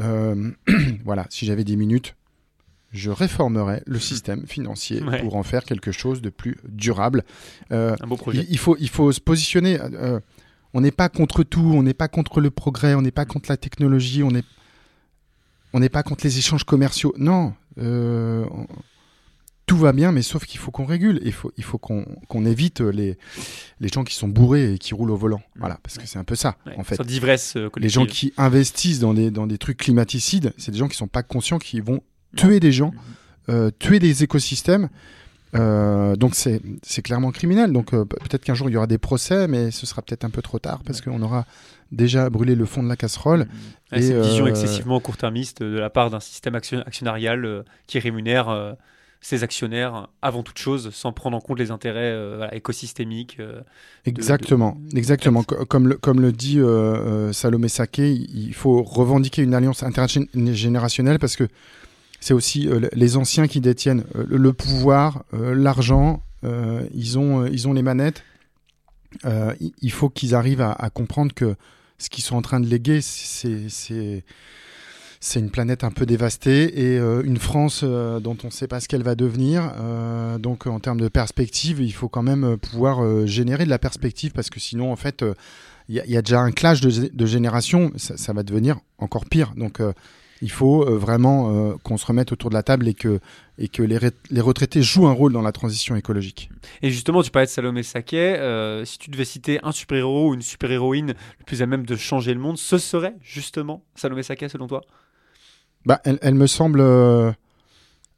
euh, 0.00 0.50
voilà 1.04 1.26
si 1.30 1.46
j'avais 1.46 1.62
10 1.62 1.76
minutes 1.76 2.16
je 2.92 3.10
réformerais 3.12 3.84
le 3.86 3.98
système 4.10 4.46
financier 4.48 5.00
Ouais. 5.00 5.20
pour 5.22 5.36
en 5.36 5.44
faire 5.44 5.62
quelque 5.64 5.92
chose 5.92 6.20
de 6.22 6.30
plus 6.30 6.56
durable 6.68 7.22
Un 7.70 7.94
beau 8.08 8.16
projet. 8.16 8.40
il, 8.48 8.50
il 8.50 8.58
faut, 8.58 8.76
il 8.80 8.88
faut 8.88 9.12
se 9.12 9.20
positionner. 9.20 9.78
on 10.74 10.80
n'est 10.80 10.90
pas 10.90 11.08
contre 11.08 11.44
tout, 11.44 11.72
on 11.72 11.84
n'est 11.84 11.94
pas 11.94 12.08
contre 12.08 12.40
le 12.40 12.50
progrès, 12.50 12.94
on 12.94 13.02
n'est 13.02 13.12
pas 13.12 13.26
contre 13.26 13.48
la 13.48 13.56
technologie, 13.56 14.24
on 14.24 14.32
n'est 14.32 14.42
on 15.72 15.80
n'est 15.80 15.88
pas 15.88 16.02
contre 16.02 16.24
les 16.24 16.38
échanges 16.38 16.64
commerciaux. 16.64 17.14
Non, 17.18 17.54
euh, 17.78 18.44
on- 18.50 18.66
tout 19.66 19.76
va 19.76 19.92
bien, 19.92 20.10
mais 20.10 20.22
sauf 20.22 20.46
qu'il 20.46 20.58
faut 20.58 20.72
qu'on 20.72 20.84
régule. 20.84 21.20
Il 21.24 21.32
faut, 21.32 21.52
il 21.56 21.62
faut 21.62 21.78
qu'on 21.78 22.44
évite 22.44 22.80
les, 22.80 23.16
les 23.78 23.88
gens 23.88 24.02
qui 24.02 24.16
sont 24.16 24.26
bourrés 24.26 24.72
et 24.74 24.78
qui 24.78 24.94
roulent 24.94 25.12
au 25.12 25.16
volant. 25.16 25.40
Voilà, 25.56 25.78
parce 25.84 25.96
que 25.96 26.06
c'est 26.08 26.18
un 26.18 26.24
peu 26.24 26.34
ça, 26.34 26.56
Ouais, 26.66 26.74
en 26.76 26.82
fait. 26.82 26.96
sorte 26.96 27.06
d'ivresse 27.08 27.54
euh, 27.56 27.68
Les 27.76 27.88
gens 27.88 28.04
qui 28.04 28.32
investissent 28.36 28.98
dans 28.98 29.14
des, 29.14 29.30
dans 29.30 29.46
des 29.46 29.58
trucs 29.58 29.76
climaticides, 29.78 30.52
c'est 30.58 30.72
des 30.72 30.78
gens 30.78 30.88
qui 30.88 30.96
sont 30.96 31.06
pas 31.06 31.22
conscients 31.22 31.60
qu'ils 31.60 31.84
vont 31.84 32.02
tuer 32.36 32.58
des 32.58 32.72
gens, 32.72 32.92
euh, 33.48 33.70
tuer 33.78 34.00
des 34.00 34.24
écosystèmes. 34.24 34.88
Euh, 35.56 36.14
donc 36.16 36.34
c'est 36.34 37.02
clairement 37.02 37.30
criminel. 37.32 37.72
Donc 37.72 37.92
euh, 37.92 38.04
peut-être 38.04 38.44
qu'un 38.44 38.54
jour 38.54 38.68
il 38.68 38.72
y 38.72 38.76
aura 38.76 38.86
des 38.86 38.98
procès, 38.98 39.48
mais 39.48 39.70
ce 39.70 39.86
sera 39.86 40.02
peut-être 40.02 40.24
un 40.24 40.30
peu 40.30 40.42
trop 40.42 40.58
tard 40.58 40.80
parce 40.84 41.00
qu'on 41.00 41.20
aura 41.22 41.44
déjà 41.92 42.30
brûlé 42.30 42.54
le 42.54 42.66
fond 42.66 42.82
de 42.82 42.88
la 42.88 42.96
casserole. 42.96 43.46
C'est 43.92 44.04
Et, 44.04 44.10
une 44.10 44.22
vision 44.22 44.44
euh, 44.46 44.48
excessivement 44.50 45.00
court-termiste 45.00 45.62
de 45.62 45.78
la 45.78 45.90
part 45.90 46.10
d'un 46.10 46.20
système 46.20 46.54
action- 46.54 46.82
actionnarial 46.86 47.64
qui 47.86 47.98
rémunère 47.98 48.76
ses 49.22 49.42
actionnaires 49.42 50.08
avant 50.22 50.42
toute 50.42 50.56
chose 50.56 50.88
sans 50.94 51.12
prendre 51.12 51.36
en 51.36 51.40
compte 51.40 51.58
les 51.58 51.70
intérêts 51.70 52.12
euh, 52.12 52.34
voilà, 52.38 52.54
écosystémiques. 52.54 53.36
euh. 53.38 53.60
Exactement, 54.06 54.78
exactement. 54.94 55.42
Co- 55.42 55.66
Comme 55.66 55.88
le, 55.88 55.96
comme 55.96 56.20
le 56.22 56.32
dit 56.32 56.58
euh, 56.58 57.30
Salomé 57.34 57.68
Saké, 57.68 58.12
il 58.12 58.54
faut 58.54 58.82
revendiquer 58.82 59.42
une 59.42 59.52
alliance 59.52 59.82
intergénérationnelle 59.82 61.18
parce 61.18 61.36
que 61.36 61.48
c'est 62.20 62.34
aussi 62.34 62.68
euh, 62.68 62.88
les 62.92 63.16
anciens 63.16 63.48
qui 63.48 63.60
détiennent 63.60 64.04
euh, 64.14 64.24
le, 64.28 64.52
pouvoir, 64.52 65.24
euh, 65.34 65.54
l'argent, 65.54 66.22
ils, 66.94 67.18
ont, 67.18 67.44
ils 67.46 67.68
ont 67.68 67.74
les 67.74 67.82
manettes. 67.82 68.22
il- 69.26 69.92
faut 69.92 70.08
qu'ils 70.08 70.34
arrivent 70.34 70.62
à, 70.62 70.88
comprendre 70.88 71.34
que 71.34 71.54
ce 71.98 72.08
qu'ils 72.08 72.24
sont 72.24 72.36
en 72.36 72.40
train 72.42 72.60
de 72.60 72.66
léguer, 72.66 73.00
c'est 73.02 74.22
une 75.36 75.50
planète 75.50 75.84
un 75.84 75.90
peu 75.90 76.06
dévastée 76.06 76.62
et 76.94 76.96
une 76.96 77.36
France 77.36 77.84
dont 77.84 78.38
on 78.42 78.46
ne 78.46 78.52
sait 78.52 78.68
pas 78.68 78.80
ce 78.80 78.88
qu'elle 78.88 79.02
va 79.02 79.14
devenir. 79.14 79.70
Donc 80.38 80.66
en 80.66 80.80
termes 80.80 81.00
de 81.02 81.08
perspective, 81.08 81.80
il 81.82 81.92
faut 81.92 82.08
quand 82.08 82.22
même 82.22 82.56
pouvoir 82.56 83.26
générer 83.26 83.66
de 83.66 83.70
la 83.70 83.78
perspective 83.78 84.32
parce 84.32 84.48
que 84.48 84.60
sinon, 84.60 84.90
en 84.92 84.96
fait, 84.96 85.22
il 85.90 85.96
y, 85.96 86.16
a- 86.16 86.22
déjà 86.22 86.40
un 86.40 86.52
clash 86.52 86.80
de, 86.80 87.10
de 87.12 87.26
générations, 87.26 87.92
ça, 87.96 88.16
ça 88.16 88.32
va 88.32 88.42
devenir 88.42 88.78
encore 88.96 89.26
pire. 89.26 89.52
Donc 89.58 89.82
il 90.42 90.50
faut 90.50 90.82
euh, 90.82 90.96
vraiment 90.96 91.70
euh, 91.70 91.74
qu'on 91.82 91.96
se 91.96 92.06
remette 92.06 92.32
autour 92.32 92.50
de 92.50 92.54
la 92.54 92.62
table 92.62 92.88
et 92.88 92.94
que, 92.94 93.20
et 93.58 93.68
que 93.68 93.82
les, 93.82 93.98
re- 93.98 94.12
les 94.30 94.40
retraités 94.40 94.82
jouent 94.82 95.06
un 95.06 95.12
rôle 95.12 95.32
dans 95.32 95.42
la 95.42 95.52
transition 95.52 95.96
écologique. 95.96 96.50
Et 96.82 96.90
justement, 96.90 97.22
tu 97.22 97.30
parlais 97.30 97.46
de 97.46 97.50
Salomé 97.50 97.82
Saké. 97.82 98.36
euh, 98.36 98.84
si 98.84 98.98
tu 98.98 99.10
devais 99.10 99.24
citer 99.24 99.60
un 99.62 99.72
super-héros 99.72 100.30
ou 100.30 100.34
une 100.34 100.42
super-héroïne 100.42 101.14
le 101.38 101.44
plus 101.44 101.62
à 101.62 101.66
même 101.66 101.84
de 101.84 101.96
changer 101.96 102.32
le 102.32 102.40
monde, 102.40 102.58
ce 102.58 102.78
serait 102.78 103.16
justement 103.20 103.84
Salomé 103.94 104.22
Saké, 104.22 104.48
selon 104.48 104.66
toi? 104.66 104.80
Bah, 105.84 106.00
elle, 106.04 106.18
elle 106.22 106.34
me 106.34 106.46
semble 106.46 106.80
euh, 106.80 107.32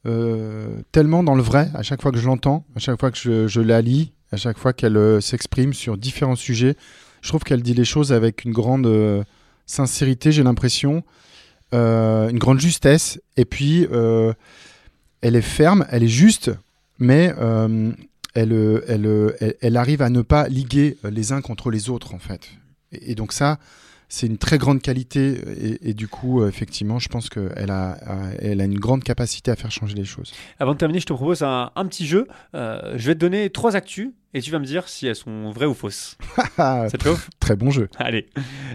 euh, 0.06 0.82
tellement 0.92 1.22
dans 1.22 1.34
le 1.34 1.42
vrai 1.42 1.70
à 1.74 1.82
chaque 1.82 2.02
fois 2.02 2.12
que 2.12 2.18
je 2.18 2.26
l'entends, 2.26 2.64
à 2.76 2.78
chaque 2.78 2.98
fois 2.98 3.10
que 3.10 3.18
je, 3.18 3.46
je 3.48 3.60
la 3.60 3.80
lis, 3.82 4.12
à 4.30 4.36
chaque 4.36 4.58
fois 4.58 4.72
qu'elle 4.72 5.20
s'exprime 5.20 5.72
sur 5.72 5.96
différents 5.96 6.36
sujets. 6.36 6.76
Je 7.20 7.28
trouve 7.28 7.42
qu'elle 7.42 7.62
dit 7.62 7.74
les 7.74 7.84
choses 7.84 8.12
avec 8.12 8.44
une 8.44 8.52
grande 8.52 9.24
sincérité, 9.66 10.32
j'ai 10.32 10.42
l'impression, 10.42 11.04
une 11.72 12.38
grande 12.38 12.60
justesse, 12.60 13.20
et 13.36 13.44
puis 13.44 13.86
euh, 13.90 14.32
elle 15.22 15.36
est 15.36 15.40
ferme, 15.40 15.86
elle 15.90 16.02
est 16.02 16.08
juste, 16.08 16.50
mais 16.98 17.34
euh, 17.38 17.92
elle, 18.34 18.52
euh, 18.52 18.84
elle, 18.88 19.06
euh, 19.06 19.54
elle, 19.60 19.76
arrive 19.76 20.02
à 20.02 20.10
ne 20.10 20.22
pas 20.22 20.48
liguer 20.48 20.96
euh, 21.04 21.10
les 21.10 21.32
uns 21.32 21.40
contre 21.40 21.70
les 21.70 21.90
autres, 21.90 22.14
en 22.14 22.18
fait. 22.18 22.48
Et 22.92 23.14
donc 23.14 23.32
ça, 23.32 23.58
c'est 24.14 24.26
une 24.26 24.36
très 24.36 24.58
grande 24.58 24.82
qualité 24.82 25.40
et, 25.58 25.88
et 25.88 25.94
du 25.94 26.06
coup, 26.06 26.42
euh, 26.42 26.48
effectivement, 26.48 26.98
je 26.98 27.08
pense 27.08 27.30
qu'elle 27.30 27.70
a, 27.70 27.96
elle 28.40 28.60
a 28.60 28.64
une 28.64 28.78
grande 28.78 29.02
capacité 29.02 29.50
à 29.50 29.56
faire 29.56 29.70
changer 29.70 29.94
les 29.94 30.04
choses. 30.04 30.34
Avant 30.58 30.74
de 30.74 30.78
terminer, 30.78 31.00
je 31.00 31.06
te 31.06 31.14
propose 31.14 31.40
un, 31.42 31.70
un 31.74 31.86
petit 31.86 32.06
jeu. 32.06 32.28
Euh, 32.54 32.92
je 32.96 33.06
vais 33.06 33.14
te 33.14 33.20
donner 33.20 33.48
trois 33.48 33.74
actus 33.74 34.10
et 34.34 34.42
tu 34.42 34.50
vas 34.50 34.58
me 34.58 34.66
dire 34.66 34.86
si 34.86 35.06
elles 35.06 35.16
sont 35.16 35.50
vraies 35.50 35.64
ou 35.64 35.72
fausses. 35.72 36.18
Ça 36.56 36.88
te 36.90 37.08
très 37.40 37.56
bon 37.56 37.70
jeu. 37.70 37.88
Allez. 37.96 38.26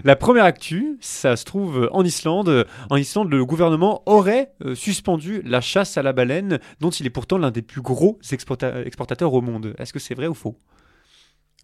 La 0.02 0.16
première 0.16 0.44
actu, 0.44 0.98
ça 1.00 1.36
se 1.36 1.44
trouve 1.44 1.88
en 1.92 2.04
Islande. 2.04 2.66
En 2.90 2.96
Islande, 2.96 3.30
le 3.30 3.44
gouvernement 3.44 4.02
aurait 4.06 4.50
euh, 4.64 4.74
suspendu 4.74 5.40
la 5.44 5.60
chasse 5.60 5.96
à 5.96 6.02
la 6.02 6.12
baleine, 6.12 6.58
dont 6.80 6.90
il 6.90 7.06
est 7.06 7.10
pourtant 7.10 7.38
l'un 7.38 7.52
des 7.52 7.62
plus 7.62 7.80
gros 7.80 8.18
exporta- 8.32 8.84
exportateurs 8.84 9.32
au 9.32 9.40
monde. 9.40 9.74
Est-ce 9.78 9.92
que 9.92 10.00
c'est 10.00 10.14
vrai 10.14 10.26
ou 10.26 10.34
faux? 10.34 10.56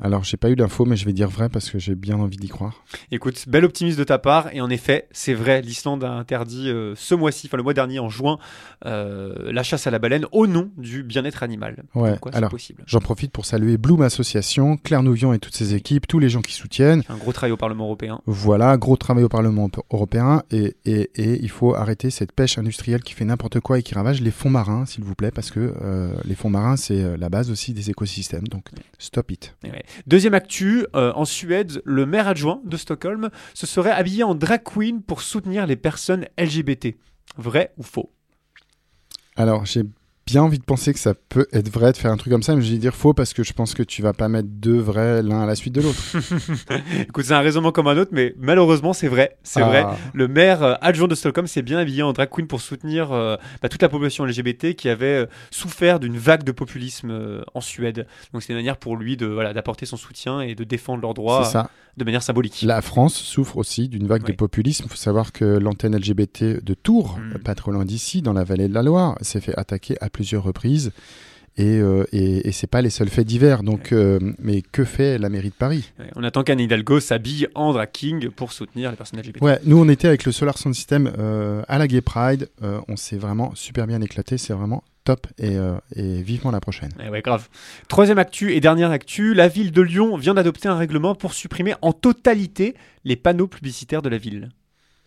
Alors, 0.03 0.25
j'ai 0.25 0.37
pas 0.37 0.51
eu 0.51 0.57
d'infos, 0.57 0.85
mais 0.87 0.97
je 0.97 1.05
vais 1.05 1.13
dire 1.13 1.29
vrai 1.31 1.49
parce 1.49 1.71
que 1.71 1.79
j'ai 1.79 1.95
bien 1.95 2.17
envie 2.17 2.37
d'y 2.37 2.49
croire. 2.49 2.83
Écoute, 3.13 3.45
bel 3.47 3.65
optimisme 3.65 3.99
de 3.99 4.05
ta 4.05 4.19
part, 4.19 4.53
et 4.53 4.61
en 4.61 4.69
effet, 4.69 5.07
c'est 5.13 5.35
vrai, 5.35 5.63
l'Islande 5.63 6.03
a 6.03 6.11
interdit 6.11 6.69
euh, 6.69 6.95
ce 6.97 7.15
mois-ci, 7.15 7.47
enfin 7.47 7.57
le 7.59 7.63
mois 7.63 7.75
dernier, 7.75 8.01
en 8.01 8.09
juin, 8.09 8.39
euh, 8.87 9.53
la 9.53 9.63
chasse 9.63 9.87
à 9.87 9.93
la 9.93 10.01
baleine 10.01 10.27
au 10.33 10.49
nom 10.49 10.71
du 10.77 11.05
bien-être 11.05 11.45
animal. 11.45 11.85
Ouais, 11.95 12.17
quoi, 12.21 12.35
alors- 12.35 12.51
possible? 12.51 12.83
J'en 12.87 12.99
profite 12.99 13.31
pour 13.31 13.47
saluer 13.47 13.77
Bloom 13.77 14.03
Association, 14.03 14.77
Claire 14.79 15.05
Nouvion 15.05 15.33
et 15.33 15.39
toutes 15.39 15.55
ses 15.55 15.75
équipes, 15.75 16.09
tous 16.09 16.19
les 16.19 16.29
gens 16.29 16.43
qui 16.43 16.55
soutiennent. 16.55 17.03
Un 17.09 17.17
gros 17.17 17.33
travail 17.33 17.53
au 17.53 17.57
Parlement 17.57 17.85
européen. 17.85 18.21
Voilà, 18.27 18.77
gros 18.77 18.97
travail 18.97 19.23
au 19.23 19.29
Parlement 19.29 19.71
européen 19.93 20.43
et, 20.51 20.75
et- 20.85 21.11
et 21.15 21.39
il 21.41 21.51
faut 21.51 21.75
arrêter 21.77 22.11
cette 22.11 22.33
pêche 22.33 22.59
industrielle 22.59 23.03
qui 23.05 23.15
fait 23.15 23.25
n'importe 23.25 23.61
quoi 23.61 23.79
et 23.79 23.83
qui 23.85 23.95
ravage 23.95 24.21
les 24.21 24.33
fonds 24.33 24.51
marins, 24.51 24.87
s'il 24.87 25.05
vous 25.05 25.15
plaît, 25.15 25.31
parce 25.31 25.53
que 25.53 25.73
euh, 25.83 26.13
les 26.25 26.35
fonds 26.35 26.51
marins, 26.51 26.77
c'est 26.77 27.17
la 27.17 27.29
base 27.29 27.51
aussi 27.53 27.73
des 27.75 27.91
écosystèmes. 27.91 28.49
Donc, 28.49 28.65
stop 28.99 29.31
it. 29.31 29.55
Ouais. 29.63 29.84
Deuxième 30.07 30.35
actu, 30.35 30.87
euh, 30.95 31.13
en 31.15 31.25
Suède, 31.25 31.83
le 31.85 32.07
maire 32.07 32.29
adjoint 32.29 32.61
de 32.65 32.77
Stockholm 32.77 33.31
se 33.55 33.67
serait 33.67 33.91
habillé 33.91 34.23
en 34.23 34.35
drag 34.35 34.63
queen 34.63 35.03
pour 35.03 35.23
soutenir 35.23 35.67
les 35.67 35.77
personnes 35.77 36.27
LGBT. 36.39 36.97
Vrai 37.37 37.73
ou 37.77 37.83
faux? 37.83 38.13
Alors, 39.37 39.65
j'ai 39.65 39.83
bien 40.27 40.43
envie 40.43 40.59
de 40.59 40.65
penser 40.65 40.93
que 40.93 40.99
ça 40.99 41.13
peut 41.15 41.47
être 41.53 41.69
vrai 41.71 41.93
de 41.93 41.97
faire 41.97 42.11
un 42.11 42.17
truc 42.17 42.33
comme 42.33 42.43
ça, 42.43 42.55
mais 42.57 42.63
je 42.63 42.73
vais 42.73 42.79
dire 42.79 42.95
faux 42.95 43.13
parce 43.15 43.35
que 43.35 43.43
je 43.43 43.53
pense 43.53 43.75
que 43.75 43.83
tu 43.83 44.01
vas 44.03 44.13
pas 44.13 44.29
mettre 44.29 44.49
deux 44.51 44.79
vrais 44.79 45.23
l'un 45.23 45.43
à 45.43 45.47
la 45.47 45.55
suite 45.55 45.75
de 45.75 45.81
l'autre. 45.83 45.99
Écoute, 47.01 47.25
c'est 47.25 47.35
un 47.35 47.41
raisonnement 47.41 47.73
comme 47.73 47.87
un 47.89 47.97
autre, 47.97 48.11
mais 48.13 48.35
malheureusement, 48.39 48.93
c'est 48.93 49.09
vrai. 49.09 49.37
C'est 49.43 49.61
Ah. 49.63 49.67
vrai. 49.69 49.85
Le 50.13 50.29
maire 50.29 50.63
euh, 50.63 50.75
adjoint 50.81 51.09
de 51.09 51.15
Stockholm 51.15 51.47
s'est 51.47 51.63
bien 51.63 51.79
habillé 51.79 52.03
en 52.03 52.13
drag 52.13 52.29
queen 52.31 52.47
pour 52.47 52.61
soutenir 52.61 53.13
euh, 53.13 53.37
bah, 53.63 53.69
toute 53.69 53.83
la 53.83 53.89
population 53.89 54.25
LGBT 54.25 54.75
qui 54.75 54.89
avait 54.89 55.25
euh, 55.25 55.27
souffert 55.51 56.01
d'une 56.01 56.17
vague 56.17 56.45
de 56.45 56.53
populisme 56.53 57.11
euh, 57.11 57.43
en 57.55 57.61
Suède. 57.61 58.07
Donc 58.33 58.43
c'est 58.43 58.53
une 58.53 58.59
manière 58.59 58.77
pour 58.79 58.97
lui 58.97 59.17
de 59.17 59.27
voilà 59.27 59.53
d'apporter 59.53 59.87
son 59.87 59.97
soutien 59.97 60.41
et 60.41 60.55
de 60.55 60.65
défendre 60.65 61.03
leurs 61.03 61.15
droits 61.15 61.51
de 61.97 62.05
manière 62.05 62.25
symbolique. 62.25 62.63
La 62.67 62.83
France 62.83 63.15
souffre 63.15 63.57
aussi 63.57 63.89
d'une 63.89 64.09
vague 64.09 64.23
Oui. 64.25 64.33
de 64.33 64.37
populisme. 64.37 64.85
Il 64.87 64.91
faut 64.91 64.97
savoir 64.97 65.31
que 65.31 65.45
l'antenne 65.45 65.95
LGBT 65.97 66.61
de 66.61 66.75
Tours, 66.75 67.19
Mm. 67.21 67.39
pas 67.39 67.55
trop 67.55 67.71
loin 67.71 67.85
d'ici, 67.85 68.21
dans 68.21 68.33
la 68.33 68.43
vallée 68.43 68.67
de 68.67 68.75
la 68.75 68.83
Loire, 68.83 69.17
s'est 69.21 69.41
fait 69.41 69.57
attaquer 69.57 69.97
à 70.01 70.11
plusieurs 70.15 70.43
reprises. 70.43 70.93
Et, 71.57 71.79
euh, 71.79 72.05
et, 72.11 72.49
et 72.49 72.53
c'est 72.53 72.67
pas 72.67 72.83
les 72.83 72.91
seuls 72.91 73.09
faits 73.09 73.27
divers. 73.27 73.63
Donc, 73.63 73.93
euh, 73.93 74.19
mais 74.41 74.61
que 74.63 74.85
fait 74.85 75.19
la 75.19 75.29
mairie 75.29 75.51
de 75.51 75.55
Paris? 75.55 75.93
On 76.17 76.25
attend 76.25 76.43
qu'Anne 76.43 76.59
Hidalgo 76.59 76.99
s'habille 76.99 77.47
en 77.55 77.73
drag 77.73 77.91
king 77.93 78.31
pour 78.31 78.53
soutenir 78.53 78.91
les 78.91 78.97
personnes 78.97 79.21
LGBT. 79.21 79.41
Ouais, 79.41 79.61
nous 79.65 79.79
on 79.79 79.89
était 79.89 80.09
avec 80.09 80.25
le 80.25 80.33
Solar 80.33 80.59
Sound 80.59 80.75
System 80.75 81.13
euh, 81.17 81.63
à 81.69 81.79
la 81.79 81.87
Gay 81.87 82.01
Pride. 82.01 82.49
Euh, 82.63 82.81
on 82.89 82.97
s'est 82.97 83.19
vraiment 83.19 83.55
super 83.55 83.87
bien 83.87 84.01
éclaté. 84.01 84.37
C'est 84.37 84.53
vraiment 84.53 84.83
top 85.05 85.29
et, 85.39 85.57
euh, 85.57 85.77
et 85.95 86.23
vivement 86.23 86.51
la 86.51 86.61
prochaine. 86.61 86.91
Eh 87.05 87.09
ouais, 87.09 87.23
grave. 87.23 87.49
Troisième 87.89 88.19
actu 88.19 88.53
et 88.55 88.61
dernière 88.61 88.91
actu, 88.91 89.33
la 89.35 89.47
ville 89.47 89.71
de 89.71 89.83
Lyon 89.83 90.17
vient 90.17 90.35
d'adopter 90.35 90.69
un 90.69 90.77
règlement 90.77 91.15
pour 91.15 91.35
supprimer 91.35 91.75
en 91.83 91.93
totalité 91.93 92.75
les 93.05 93.15
panneaux 93.15 93.47
publicitaires 93.47 94.03
de 94.03 94.09
la 94.09 94.19
ville. 94.19 94.49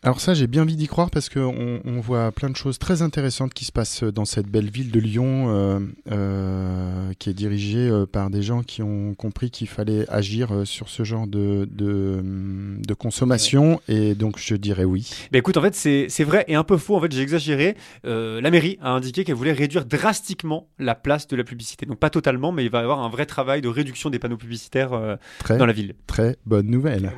Alors 0.08 0.22
ça, 0.22 0.34
j'ai 0.34 0.48
bien 0.48 0.62
envie 0.62 0.78
d'y 0.78 0.88
croire 0.88 1.12
parce 1.12 1.28
qu'on 1.28 1.82
on 1.84 2.00
voit 2.00 2.32
plein 2.32 2.50
de 2.50 2.56
choses 2.56 2.80
très 2.80 3.02
intéressantes 3.02 3.54
qui 3.54 3.66
se 3.66 3.74
passent 3.74 4.06
dans 4.06 4.24
cette 4.24 4.48
belle 4.48 4.70
ville 4.70 4.90
de 4.90 5.02
Lyon, 5.02 5.48
euh, 5.50 5.80
euh, 6.10 7.12
qui 7.20 7.30
est 7.30 7.34
dirigée 7.34 7.90
euh, 7.90 8.06
par 8.06 8.30
des 8.30 8.42
gens 8.42 8.64
qui 8.64 8.82
ont 8.82 9.16
compris 9.16 9.52
qu'il 9.52 9.68
fallait 9.68 10.10
agir 10.10 10.62
sur 10.64 10.88
ce 10.88 11.04
genre 11.04 11.28
de, 11.28 11.68
de, 11.70 12.22
de 12.24 12.94
consommation. 12.94 13.82
Et 13.90 14.16
donc, 14.16 14.40
je 14.40 14.56
dirais 14.56 14.86
oui. 14.86 15.12
Bah 15.34 15.40
écoute, 15.40 15.58
en 15.58 15.62
fait, 15.62 15.76
c'est 15.76 16.24
vrai 16.24 16.46
et 16.48 16.56
un 16.56 16.64
peu 16.64 16.78
faux. 16.78 16.96
En 16.96 17.02
fait, 17.02 17.12
j'ai 17.12 17.22
exagéré. 17.22 17.76
Euh, 18.06 18.40
la 18.40 18.50
mairie 18.50 18.78
a 18.82 18.92
indiqué 18.92 19.26
qu'elle 19.26 19.36
voulait 19.36 19.52
réduire 19.52 19.84
drastiquement 19.84 20.70
la 20.80 20.96
place 20.96 21.28
de 21.28 21.36
la 21.36 21.44
publicité. 21.44 21.86
Donc 21.86 22.00
pas 22.00 22.10
totalement, 22.10 22.54
mais 22.54 22.64
il 22.64 22.72
va 22.72 22.80
y 22.80 22.84
avoir 22.84 23.02
un 23.02 23.10
vrai 23.10 23.26
travail 23.26 23.60
de 23.60 23.68
réduction 23.68 24.10
des 24.10 24.20
panneaux 24.20 24.38
publicitaires 24.38 25.18
Très, 25.40 25.58
dans 25.58 25.66
la 25.66 25.74
ville. 25.74 25.96
très 26.08 26.38
bonne 26.46 26.68
nouvelle. 26.68 27.12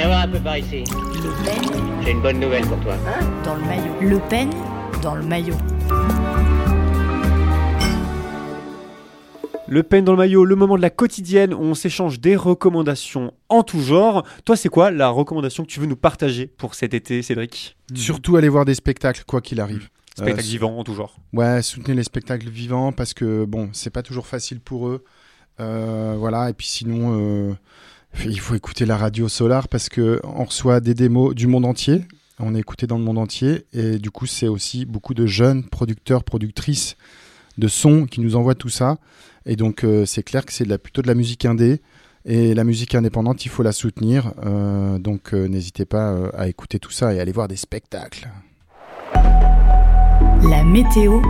Viens 0.00 0.08
voir 0.08 0.22
un 0.22 0.28
peu 0.28 0.38
par 0.40 0.56
ici. 0.56 0.82
Le 0.82 1.44
Pen 1.44 2.02
J'ai 2.02 2.12
une 2.12 2.22
bonne 2.22 2.40
nouvelle 2.40 2.66
pour 2.66 2.80
toi. 2.80 2.94
dans 3.44 3.54
le 3.54 3.60
maillot. 3.60 4.00
Le 4.00 4.18
Pen 4.30 4.48
dans 5.02 5.14
le 5.14 5.22
maillot. 5.22 5.54
Le 9.68 9.82
Pen 9.82 10.02
dans 10.02 10.12
le 10.12 10.16
maillot, 10.16 10.46
le 10.46 10.56
moment 10.56 10.78
de 10.78 10.80
la 10.80 10.88
quotidienne 10.88 11.52
où 11.52 11.58
on 11.60 11.74
s'échange 11.74 12.18
des 12.18 12.34
recommandations 12.34 13.34
en 13.50 13.62
tout 13.62 13.82
genre. 13.82 14.24
Toi, 14.46 14.56
c'est 14.56 14.70
quoi 14.70 14.90
la 14.90 15.10
recommandation 15.10 15.64
que 15.64 15.68
tu 15.68 15.80
veux 15.80 15.86
nous 15.86 15.96
partager 15.96 16.46
pour 16.46 16.74
cet 16.74 16.94
été, 16.94 17.20
Cédric? 17.20 17.76
Surtout 17.94 18.36
aller 18.36 18.48
voir 18.48 18.64
des 18.64 18.72
spectacles, 18.74 19.24
quoi 19.26 19.42
qu'il 19.42 19.60
arrive. 19.60 19.90
Spectacle 20.16 20.40
Euh, 20.40 20.50
vivant 20.50 20.78
en 20.78 20.82
tout 20.82 20.94
genre. 20.94 21.14
Ouais, 21.34 21.60
soutenez 21.60 21.94
les 21.94 22.04
spectacles 22.04 22.48
vivants 22.48 22.92
parce 22.92 23.12
que 23.12 23.44
bon, 23.44 23.68
c'est 23.74 23.90
pas 23.90 24.02
toujours 24.02 24.26
facile 24.26 24.60
pour 24.60 24.88
eux. 24.88 25.04
Euh, 25.60 26.14
voilà, 26.18 26.48
et 26.48 26.54
puis 26.54 26.68
sinon, 26.68 27.50
euh, 27.50 27.52
il 28.24 28.40
faut 28.40 28.54
écouter 28.54 28.86
la 28.86 28.96
radio 28.96 29.28
Solar 29.28 29.68
parce 29.68 29.88
que 29.88 30.20
on 30.24 30.44
reçoit 30.44 30.80
des 30.80 30.94
démos 30.94 31.34
du 31.34 31.46
monde 31.46 31.64
entier. 31.64 32.02
On 32.38 32.54
est 32.54 32.60
écouté 32.60 32.86
dans 32.86 32.98
le 32.98 33.04
monde 33.04 33.18
entier 33.18 33.66
et 33.72 33.98
du 33.98 34.10
coup, 34.10 34.26
c'est 34.26 34.48
aussi 34.48 34.86
beaucoup 34.86 35.14
de 35.14 35.26
jeunes 35.26 35.64
producteurs, 35.64 36.24
productrices 36.24 36.96
de 37.58 37.68
sons 37.68 38.06
qui 38.06 38.20
nous 38.20 38.36
envoient 38.36 38.54
tout 38.54 38.68
ça. 38.68 38.96
Et 39.46 39.56
donc, 39.56 39.84
euh, 39.84 40.06
c'est 40.06 40.22
clair 40.22 40.44
que 40.44 40.52
c'est 40.52 40.78
plutôt 40.78 41.02
de 41.02 41.06
la 41.06 41.14
musique 41.14 41.44
indé. 41.44 41.80
Et 42.26 42.54
la 42.54 42.64
musique 42.64 42.94
indépendante, 42.94 43.44
il 43.46 43.48
faut 43.48 43.62
la 43.62 43.72
soutenir. 43.72 44.32
Euh, 44.44 44.98
donc, 44.98 45.32
euh, 45.32 45.48
n'hésitez 45.48 45.86
pas 45.86 46.28
à 46.36 46.48
écouter 46.48 46.78
tout 46.78 46.90
ça 46.90 47.14
et 47.14 47.20
aller 47.20 47.32
voir 47.32 47.48
des 47.48 47.56
spectacles. 47.56 48.28
La 49.14 50.64
météo 50.64 51.20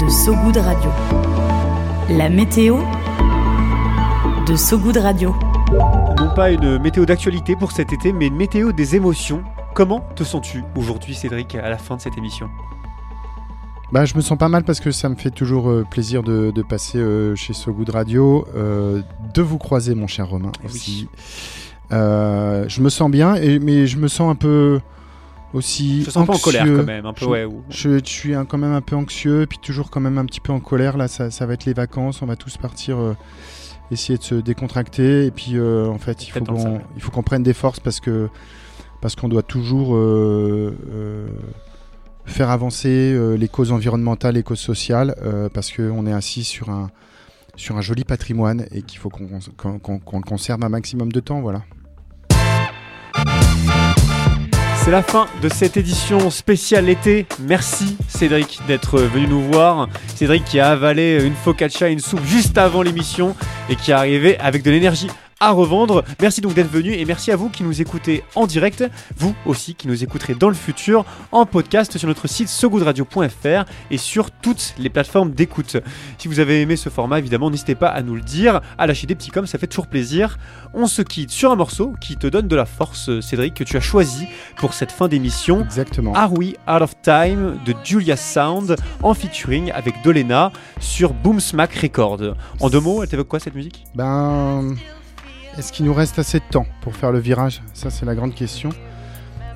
de 0.00 0.08
So 0.08 0.34
Good 0.34 0.56
Radio. 0.58 0.90
La 2.10 2.28
météo 2.28 2.78
de 4.46 4.56
So 4.56 4.78
Good 4.78 4.98
Radio. 4.98 5.34
Non 5.72 6.30
pas 6.34 6.50
une 6.50 6.78
météo 6.78 7.04
d'actualité 7.04 7.54
pour 7.56 7.72
cet 7.72 7.92
été, 7.92 8.12
mais 8.12 8.26
une 8.28 8.36
météo 8.36 8.72
des 8.72 8.96
émotions. 8.96 9.42
Comment 9.74 10.00
te 10.16 10.24
sens-tu 10.24 10.62
aujourd'hui, 10.76 11.14
Cédric, 11.14 11.54
à 11.54 11.68
la 11.68 11.76
fin 11.78 11.96
de 11.96 12.00
cette 12.00 12.16
émission? 12.16 12.48
Bah, 13.92 14.04
je 14.04 14.14
me 14.16 14.20
sens 14.20 14.36
pas 14.38 14.48
mal 14.48 14.64
parce 14.64 14.80
que 14.80 14.90
ça 14.90 15.08
me 15.08 15.14
fait 15.14 15.30
toujours 15.30 15.70
euh, 15.70 15.84
plaisir 15.90 16.22
de, 16.22 16.50
de 16.50 16.62
passer 16.62 16.98
euh, 16.98 17.34
chez 17.36 17.52
So 17.52 17.72
Good 17.72 17.90
Radio, 17.90 18.46
euh, 18.54 19.02
de 19.34 19.42
vous 19.42 19.58
croiser, 19.58 19.94
mon 19.94 20.06
cher 20.06 20.28
Romain 20.28 20.52
Eh 20.62 20.66
oui. 20.66 20.72
aussi. 20.74 21.08
Euh, 21.92 22.64
je 22.68 22.82
me 22.82 22.88
sens 22.90 23.10
bien, 23.10 23.34
et, 23.34 23.58
mais 23.58 23.86
je 23.86 23.96
me 23.98 24.08
sens 24.08 24.30
un 24.30 24.34
peu, 24.34 24.80
aussi. 25.54 26.00
Je 26.02 26.06
te 26.06 26.10
sens 26.12 26.26
pas 26.26 26.34
en 26.34 26.38
colère 26.38 26.62
anxieux. 26.62 26.76
quand 26.78 26.84
même, 26.84 27.06
un 27.06 27.12
peu, 27.14 27.24
Je- 27.24 27.30
ouais. 27.30 27.44
ou- 27.46 27.62
Je, 27.70 27.98
je 27.98 28.04
suis 28.04 28.32
quand 28.48 28.58
même 28.58 28.72
un 28.72 28.82
peu 28.82 28.96
anxieux, 28.96 29.46
puis 29.48 29.58
toujours 29.58 29.90
quand 29.90 30.00
même 30.00 30.18
un 30.18 30.24
petit 30.26 30.40
peu 30.40 30.52
en 30.52 30.60
colère. 30.60 30.96
Là, 30.98 31.08
ça, 31.08 31.30
ça 31.30 31.46
va 31.46 31.54
être 31.54 31.64
les 31.66 31.72
vacances, 31.74 32.20
on 32.22 32.26
va 32.26 32.36
tous 32.36 32.56
partir 32.58 32.98
essayer 33.90 34.18
de 34.18 34.22
se 34.22 34.34
décontracter. 34.34 35.26
Et 35.26 35.30
puis, 35.30 35.52
euh, 35.56 35.86
en 35.88 35.98
fait, 35.98 36.26
il 36.26 36.30
faut 36.30 36.40
qu'on 36.44 36.74
ouais. 36.74 36.80
il 36.96 37.02
faut 37.02 37.10
qu'on 37.10 37.22
prenne 37.22 37.42
des 37.42 37.54
forces 37.54 37.80
parce 37.80 38.00
que 38.00 38.28
parce 39.00 39.14
qu'on 39.14 39.28
doit 39.28 39.42
toujours 39.44 39.94
euh, 39.94 40.74
euh, 40.92 41.28
faire 42.24 42.50
avancer 42.50 43.16
les 43.38 43.48
causes 43.48 43.72
environnementales 43.72 44.36
et 44.36 44.42
causes 44.42 44.58
sociales, 44.60 45.14
parce 45.54 45.72
qu'on 45.72 46.06
est 46.06 46.12
assis 46.12 46.44
sur 46.44 46.68
un 46.70 46.90
sur 47.56 47.76
un 47.76 47.80
joli 47.80 48.04
patrimoine 48.04 48.66
et 48.70 48.82
qu'il 48.82 48.98
faut 48.98 49.08
qu'on 49.08 49.26
qu'on- 49.56 49.78
qu'on- 49.78 49.98
qu'on 49.98 50.18
le 50.18 50.24
conserve 50.24 50.62
un 50.62 50.68
maximum 50.68 51.10
de 51.10 51.20
temps. 51.20 51.40
Voilà. 51.40 51.62
C'est 54.88 54.92
la 54.92 55.02
fin 55.02 55.26
de 55.42 55.50
cette 55.50 55.76
édition 55.76 56.30
spéciale 56.30 56.88
été. 56.88 57.26
Merci 57.40 57.98
Cédric 58.08 58.58
d'être 58.66 58.98
venu 58.98 59.26
nous 59.26 59.42
voir. 59.42 59.86
Cédric 60.14 60.46
qui 60.46 60.60
a 60.60 60.70
avalé 60.70 61.22
une 61.22 61.34
focaccia 61.34 61.90
et 61.90 61.92
une 61.92 61.98
soupe 61.98 62.24
juste 62.24 62.56
avant 62.56 62.80
l'émission 62.80 63.36
et 63.68 63.76
qui 63.76 63.90
est 63.90 63.94
arrivé 63.94 64.38
avec 64.38 64.62
de 64.62 64.70
l'énergie 64.70 65.10
à 65.40 65.50
revendre. 65.52 66.04
Merci 66.20 66.40
donc 66.40 66.54
d'être 66.54 66.70
venu 66.70 66.92
et 66.92 67.04
merci 67.04 67.30
à 67.30 67.36
vous 67.36 67.48
qui 67.48 67.62
nous 67.62 67.80
écoutez 67.80 68.24
en 68.34 68.46
direct, 68.46 68.84
vous 69.16 69.34
aussi 69.46 69.74
qui 69.74 69.88
nous 69.88 70.02
écouterez 70.02 70.34
dans 70.34 70.48
le 70.48 70.54
futur 70.54 71.04
en 71.32 71.46
podcast 71.46 71.96
sur 71.96 72.08
notre 72.08 72.28
site 72.28 72.48
sogoodradio.fr 72.48 73.64
et 73.90 73.98
sur 73.98 74.30
toutes 74.30 74.74
les 74.78 74.90
plateformes 74.90 75.30
d'écoute. 75.30 75.76
Si 76.18 76.28
vous 76.28 76.40
avez 76.40 76.62
aimé 76.62 76.76
ce 76.76 76.88
format, 76.88 77.18
évidemment, 77.18 77.50
n'hésitez 77.50 77.74
pas 77.74 77.88
à 77.88 78.02
nous 78.02 78.14
le 78.14 78.20
dire, 78.20 78.60
à 78.78 78.86
lâcher 78.86 79.06
des 79.06 79.14
petits 79.14 79.30
coms, 79.30 79.46
ça 79.46 79.58
fait 79.58 79.66
toujours 79.66 79.86
plaisir. 79.86 80.38
On 80.74 80.86
se 80.86 81.02
quitte 81.02 81.30
sur 81.30 81.52
un 81.52 81.56
morceau 81.56 81.94
qui 82.00 82.16
te 82.16 82.26
donne 82.26 82.48
de 82.48 82.56
la 82.56 82.66
force, 82.66 83.20
Cédric, 83.20 83.54
que 83.54 83.64
tu 83.64 83.76
as 83.76 83.80
choisi 83.80 84.26
pour 84.56 84.74
cette 84.74 84.92
fin 84.92 85.08
d'émission. 85.08 85.62
Exactement. 85.62 86.14
Are 86.14 86.32
We 86.32 86.54
Out 86.68 86.82
of 86.82 86.94
Time 87.02 87.58
de 87.64 87.74
Julia 87.84 88.16
Sound 88.16 88.76
en 89.02 89.14
featuring 89.14 89.70
avec 89.72 90.02
Dolena 90.02 90.52
sur 90.80 91.12
Boom 91.12 91.40
Smack 91.40 91.74
Record. 91.74 92.34
En 92.60 92.70
deux 92.70 92.80
mots, 92.80 93.02
elle 93.02 93.08
t'évoque 93.08 93.28
quoi 93.28 93.40
cette 93.40 93.54
musique? 93.54 93.84
Ben, 93.94 94.76
est-ce 95.58 95.72
qu'il 95.72 95.86
nous 95.86 95.94
reste 95.94 96.20
assez 96.20 96.38
de 96.38 96.44
temps 96.48 96.66
pour 96.80 96.94
faire 96.94 97.10
le 97.10 97.18
virage? 97.18 97.62
Ça, 97.74 97.90
c'est 97.90 98.06
la 98.06 98.14
grande 98.14 98.32
question. 98.32 98.70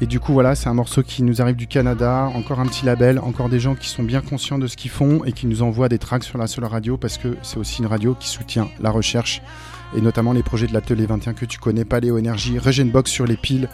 Et 0.03 0.07
du 0.07 0.19
coup, 0.19 0.33
voilà, 0.33 0.57
c'est 0.57 0.69
un 0.69 0.75
morceau 0.75 1.05
qui 1.05 1.23
nous 1.23 1.41
arrive 1.41 1.55
du 1.55 1.69
Canada, 1.69 2.29
encore 2.35 2.59
un 2.59 2.67
petit 2.67 2.85
label, 2.85 3.21
encore 3.21 3.49
des 3.49 3.61
gens 3.61 3.77
qui 3.77 3.89
sont 3.89 4.03
bien 4.03 4.21
conscients 4.21 4.59
de 4.59 4.67
ce 4.67 4.77
qu'ils 4.77 4.91
font 4.91 5.23
et 5.25 5.31
qui 5.31 5.47
nous 5.47 5.63
envoient 5.63 5.89
des 5.89 6.01
tracks 6.01 6.25
sur 6.25 6.39
la 6.39 6.49
seule 6.49 6.65
radio 6.65 6.97
parce 6.97 7.19
que 7.19 7.37
c'est 7.43 7.57
aussi 7.57 7.83
une 7.83 7.87
radio 7.87 8.17
qui 8.19 8.27
soutient 8.29 8.69
la 8.81 8.91
recherche 8.91 9.43
et 9.97 10.01
notamment 10.01 10.33
les 10.33 10.43
projets 10.43 10.67
de 10.67 10.73
l'Atelier 10.73 11.07
21 11.07 11.35
que 11.35 11.45
tu 11.45 11.61
connais, 11.61 11.85
Paléo 11.85 12.19
Énergie, 12.19 12.59
Box 12.87 13.13
sur 13.13 13.27
les 13.27 13.37
piles. 13.37 13.69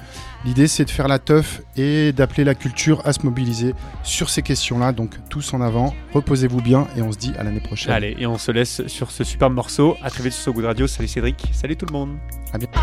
L'idée, 0.45 0.67
c'est 0.67 0.85
de 0.85 0.91
faire 0.91 1.09
la 1.09 1.19
teuf 1.19 1.63
et 1.79 2.13
d'appeler 2.13 2.45
la 2.45 2.55
culture 2.55 3.01
à 3.07 3.15
se 3.15 3.25
mobiliser 3.25 3.75
sur 4.03 4.29
ces 4.29 4.43
questions-là. 4.43 4.93
Donc, 4.93 5.15
tous 5.31 5.55
en 5.55 5.63
avant, 5.63 5.95
reposez-vous 6.13 6.61
bien 6.61 6.89
et 6.95 7.01
on 7.01 7.11
se 7.11 7.17
dit 7.17 7.33
à 7.39 7.43
l'année 7.43 7.61
prochaine. 7.61 7.95
Allez, 7.95 8.15
et 8.19 8.27
on 8.27 8.37
se 8.37 8.53
laisse 8.53 8.87
sur 8.87 9.13
ce 9.13 9.25
superbe 9.25 9.55
morceau. 9.55 9.97
À 10.03 10.11
très 10.11 10.25
vite 10.25 10.35
sur 10.35 10.53
So 10.53 10.53
Good 10.53 10.67
Radio. 10.67 10.87
Salut 10.87 11.09
Cédric, 11.09 11.43
salut 11.53 11.77
tout 11.77 11.87
le 11.87 11.93
monde. 11.93 12.19
À 12.53 12.59
bientôt. 12.59 12.81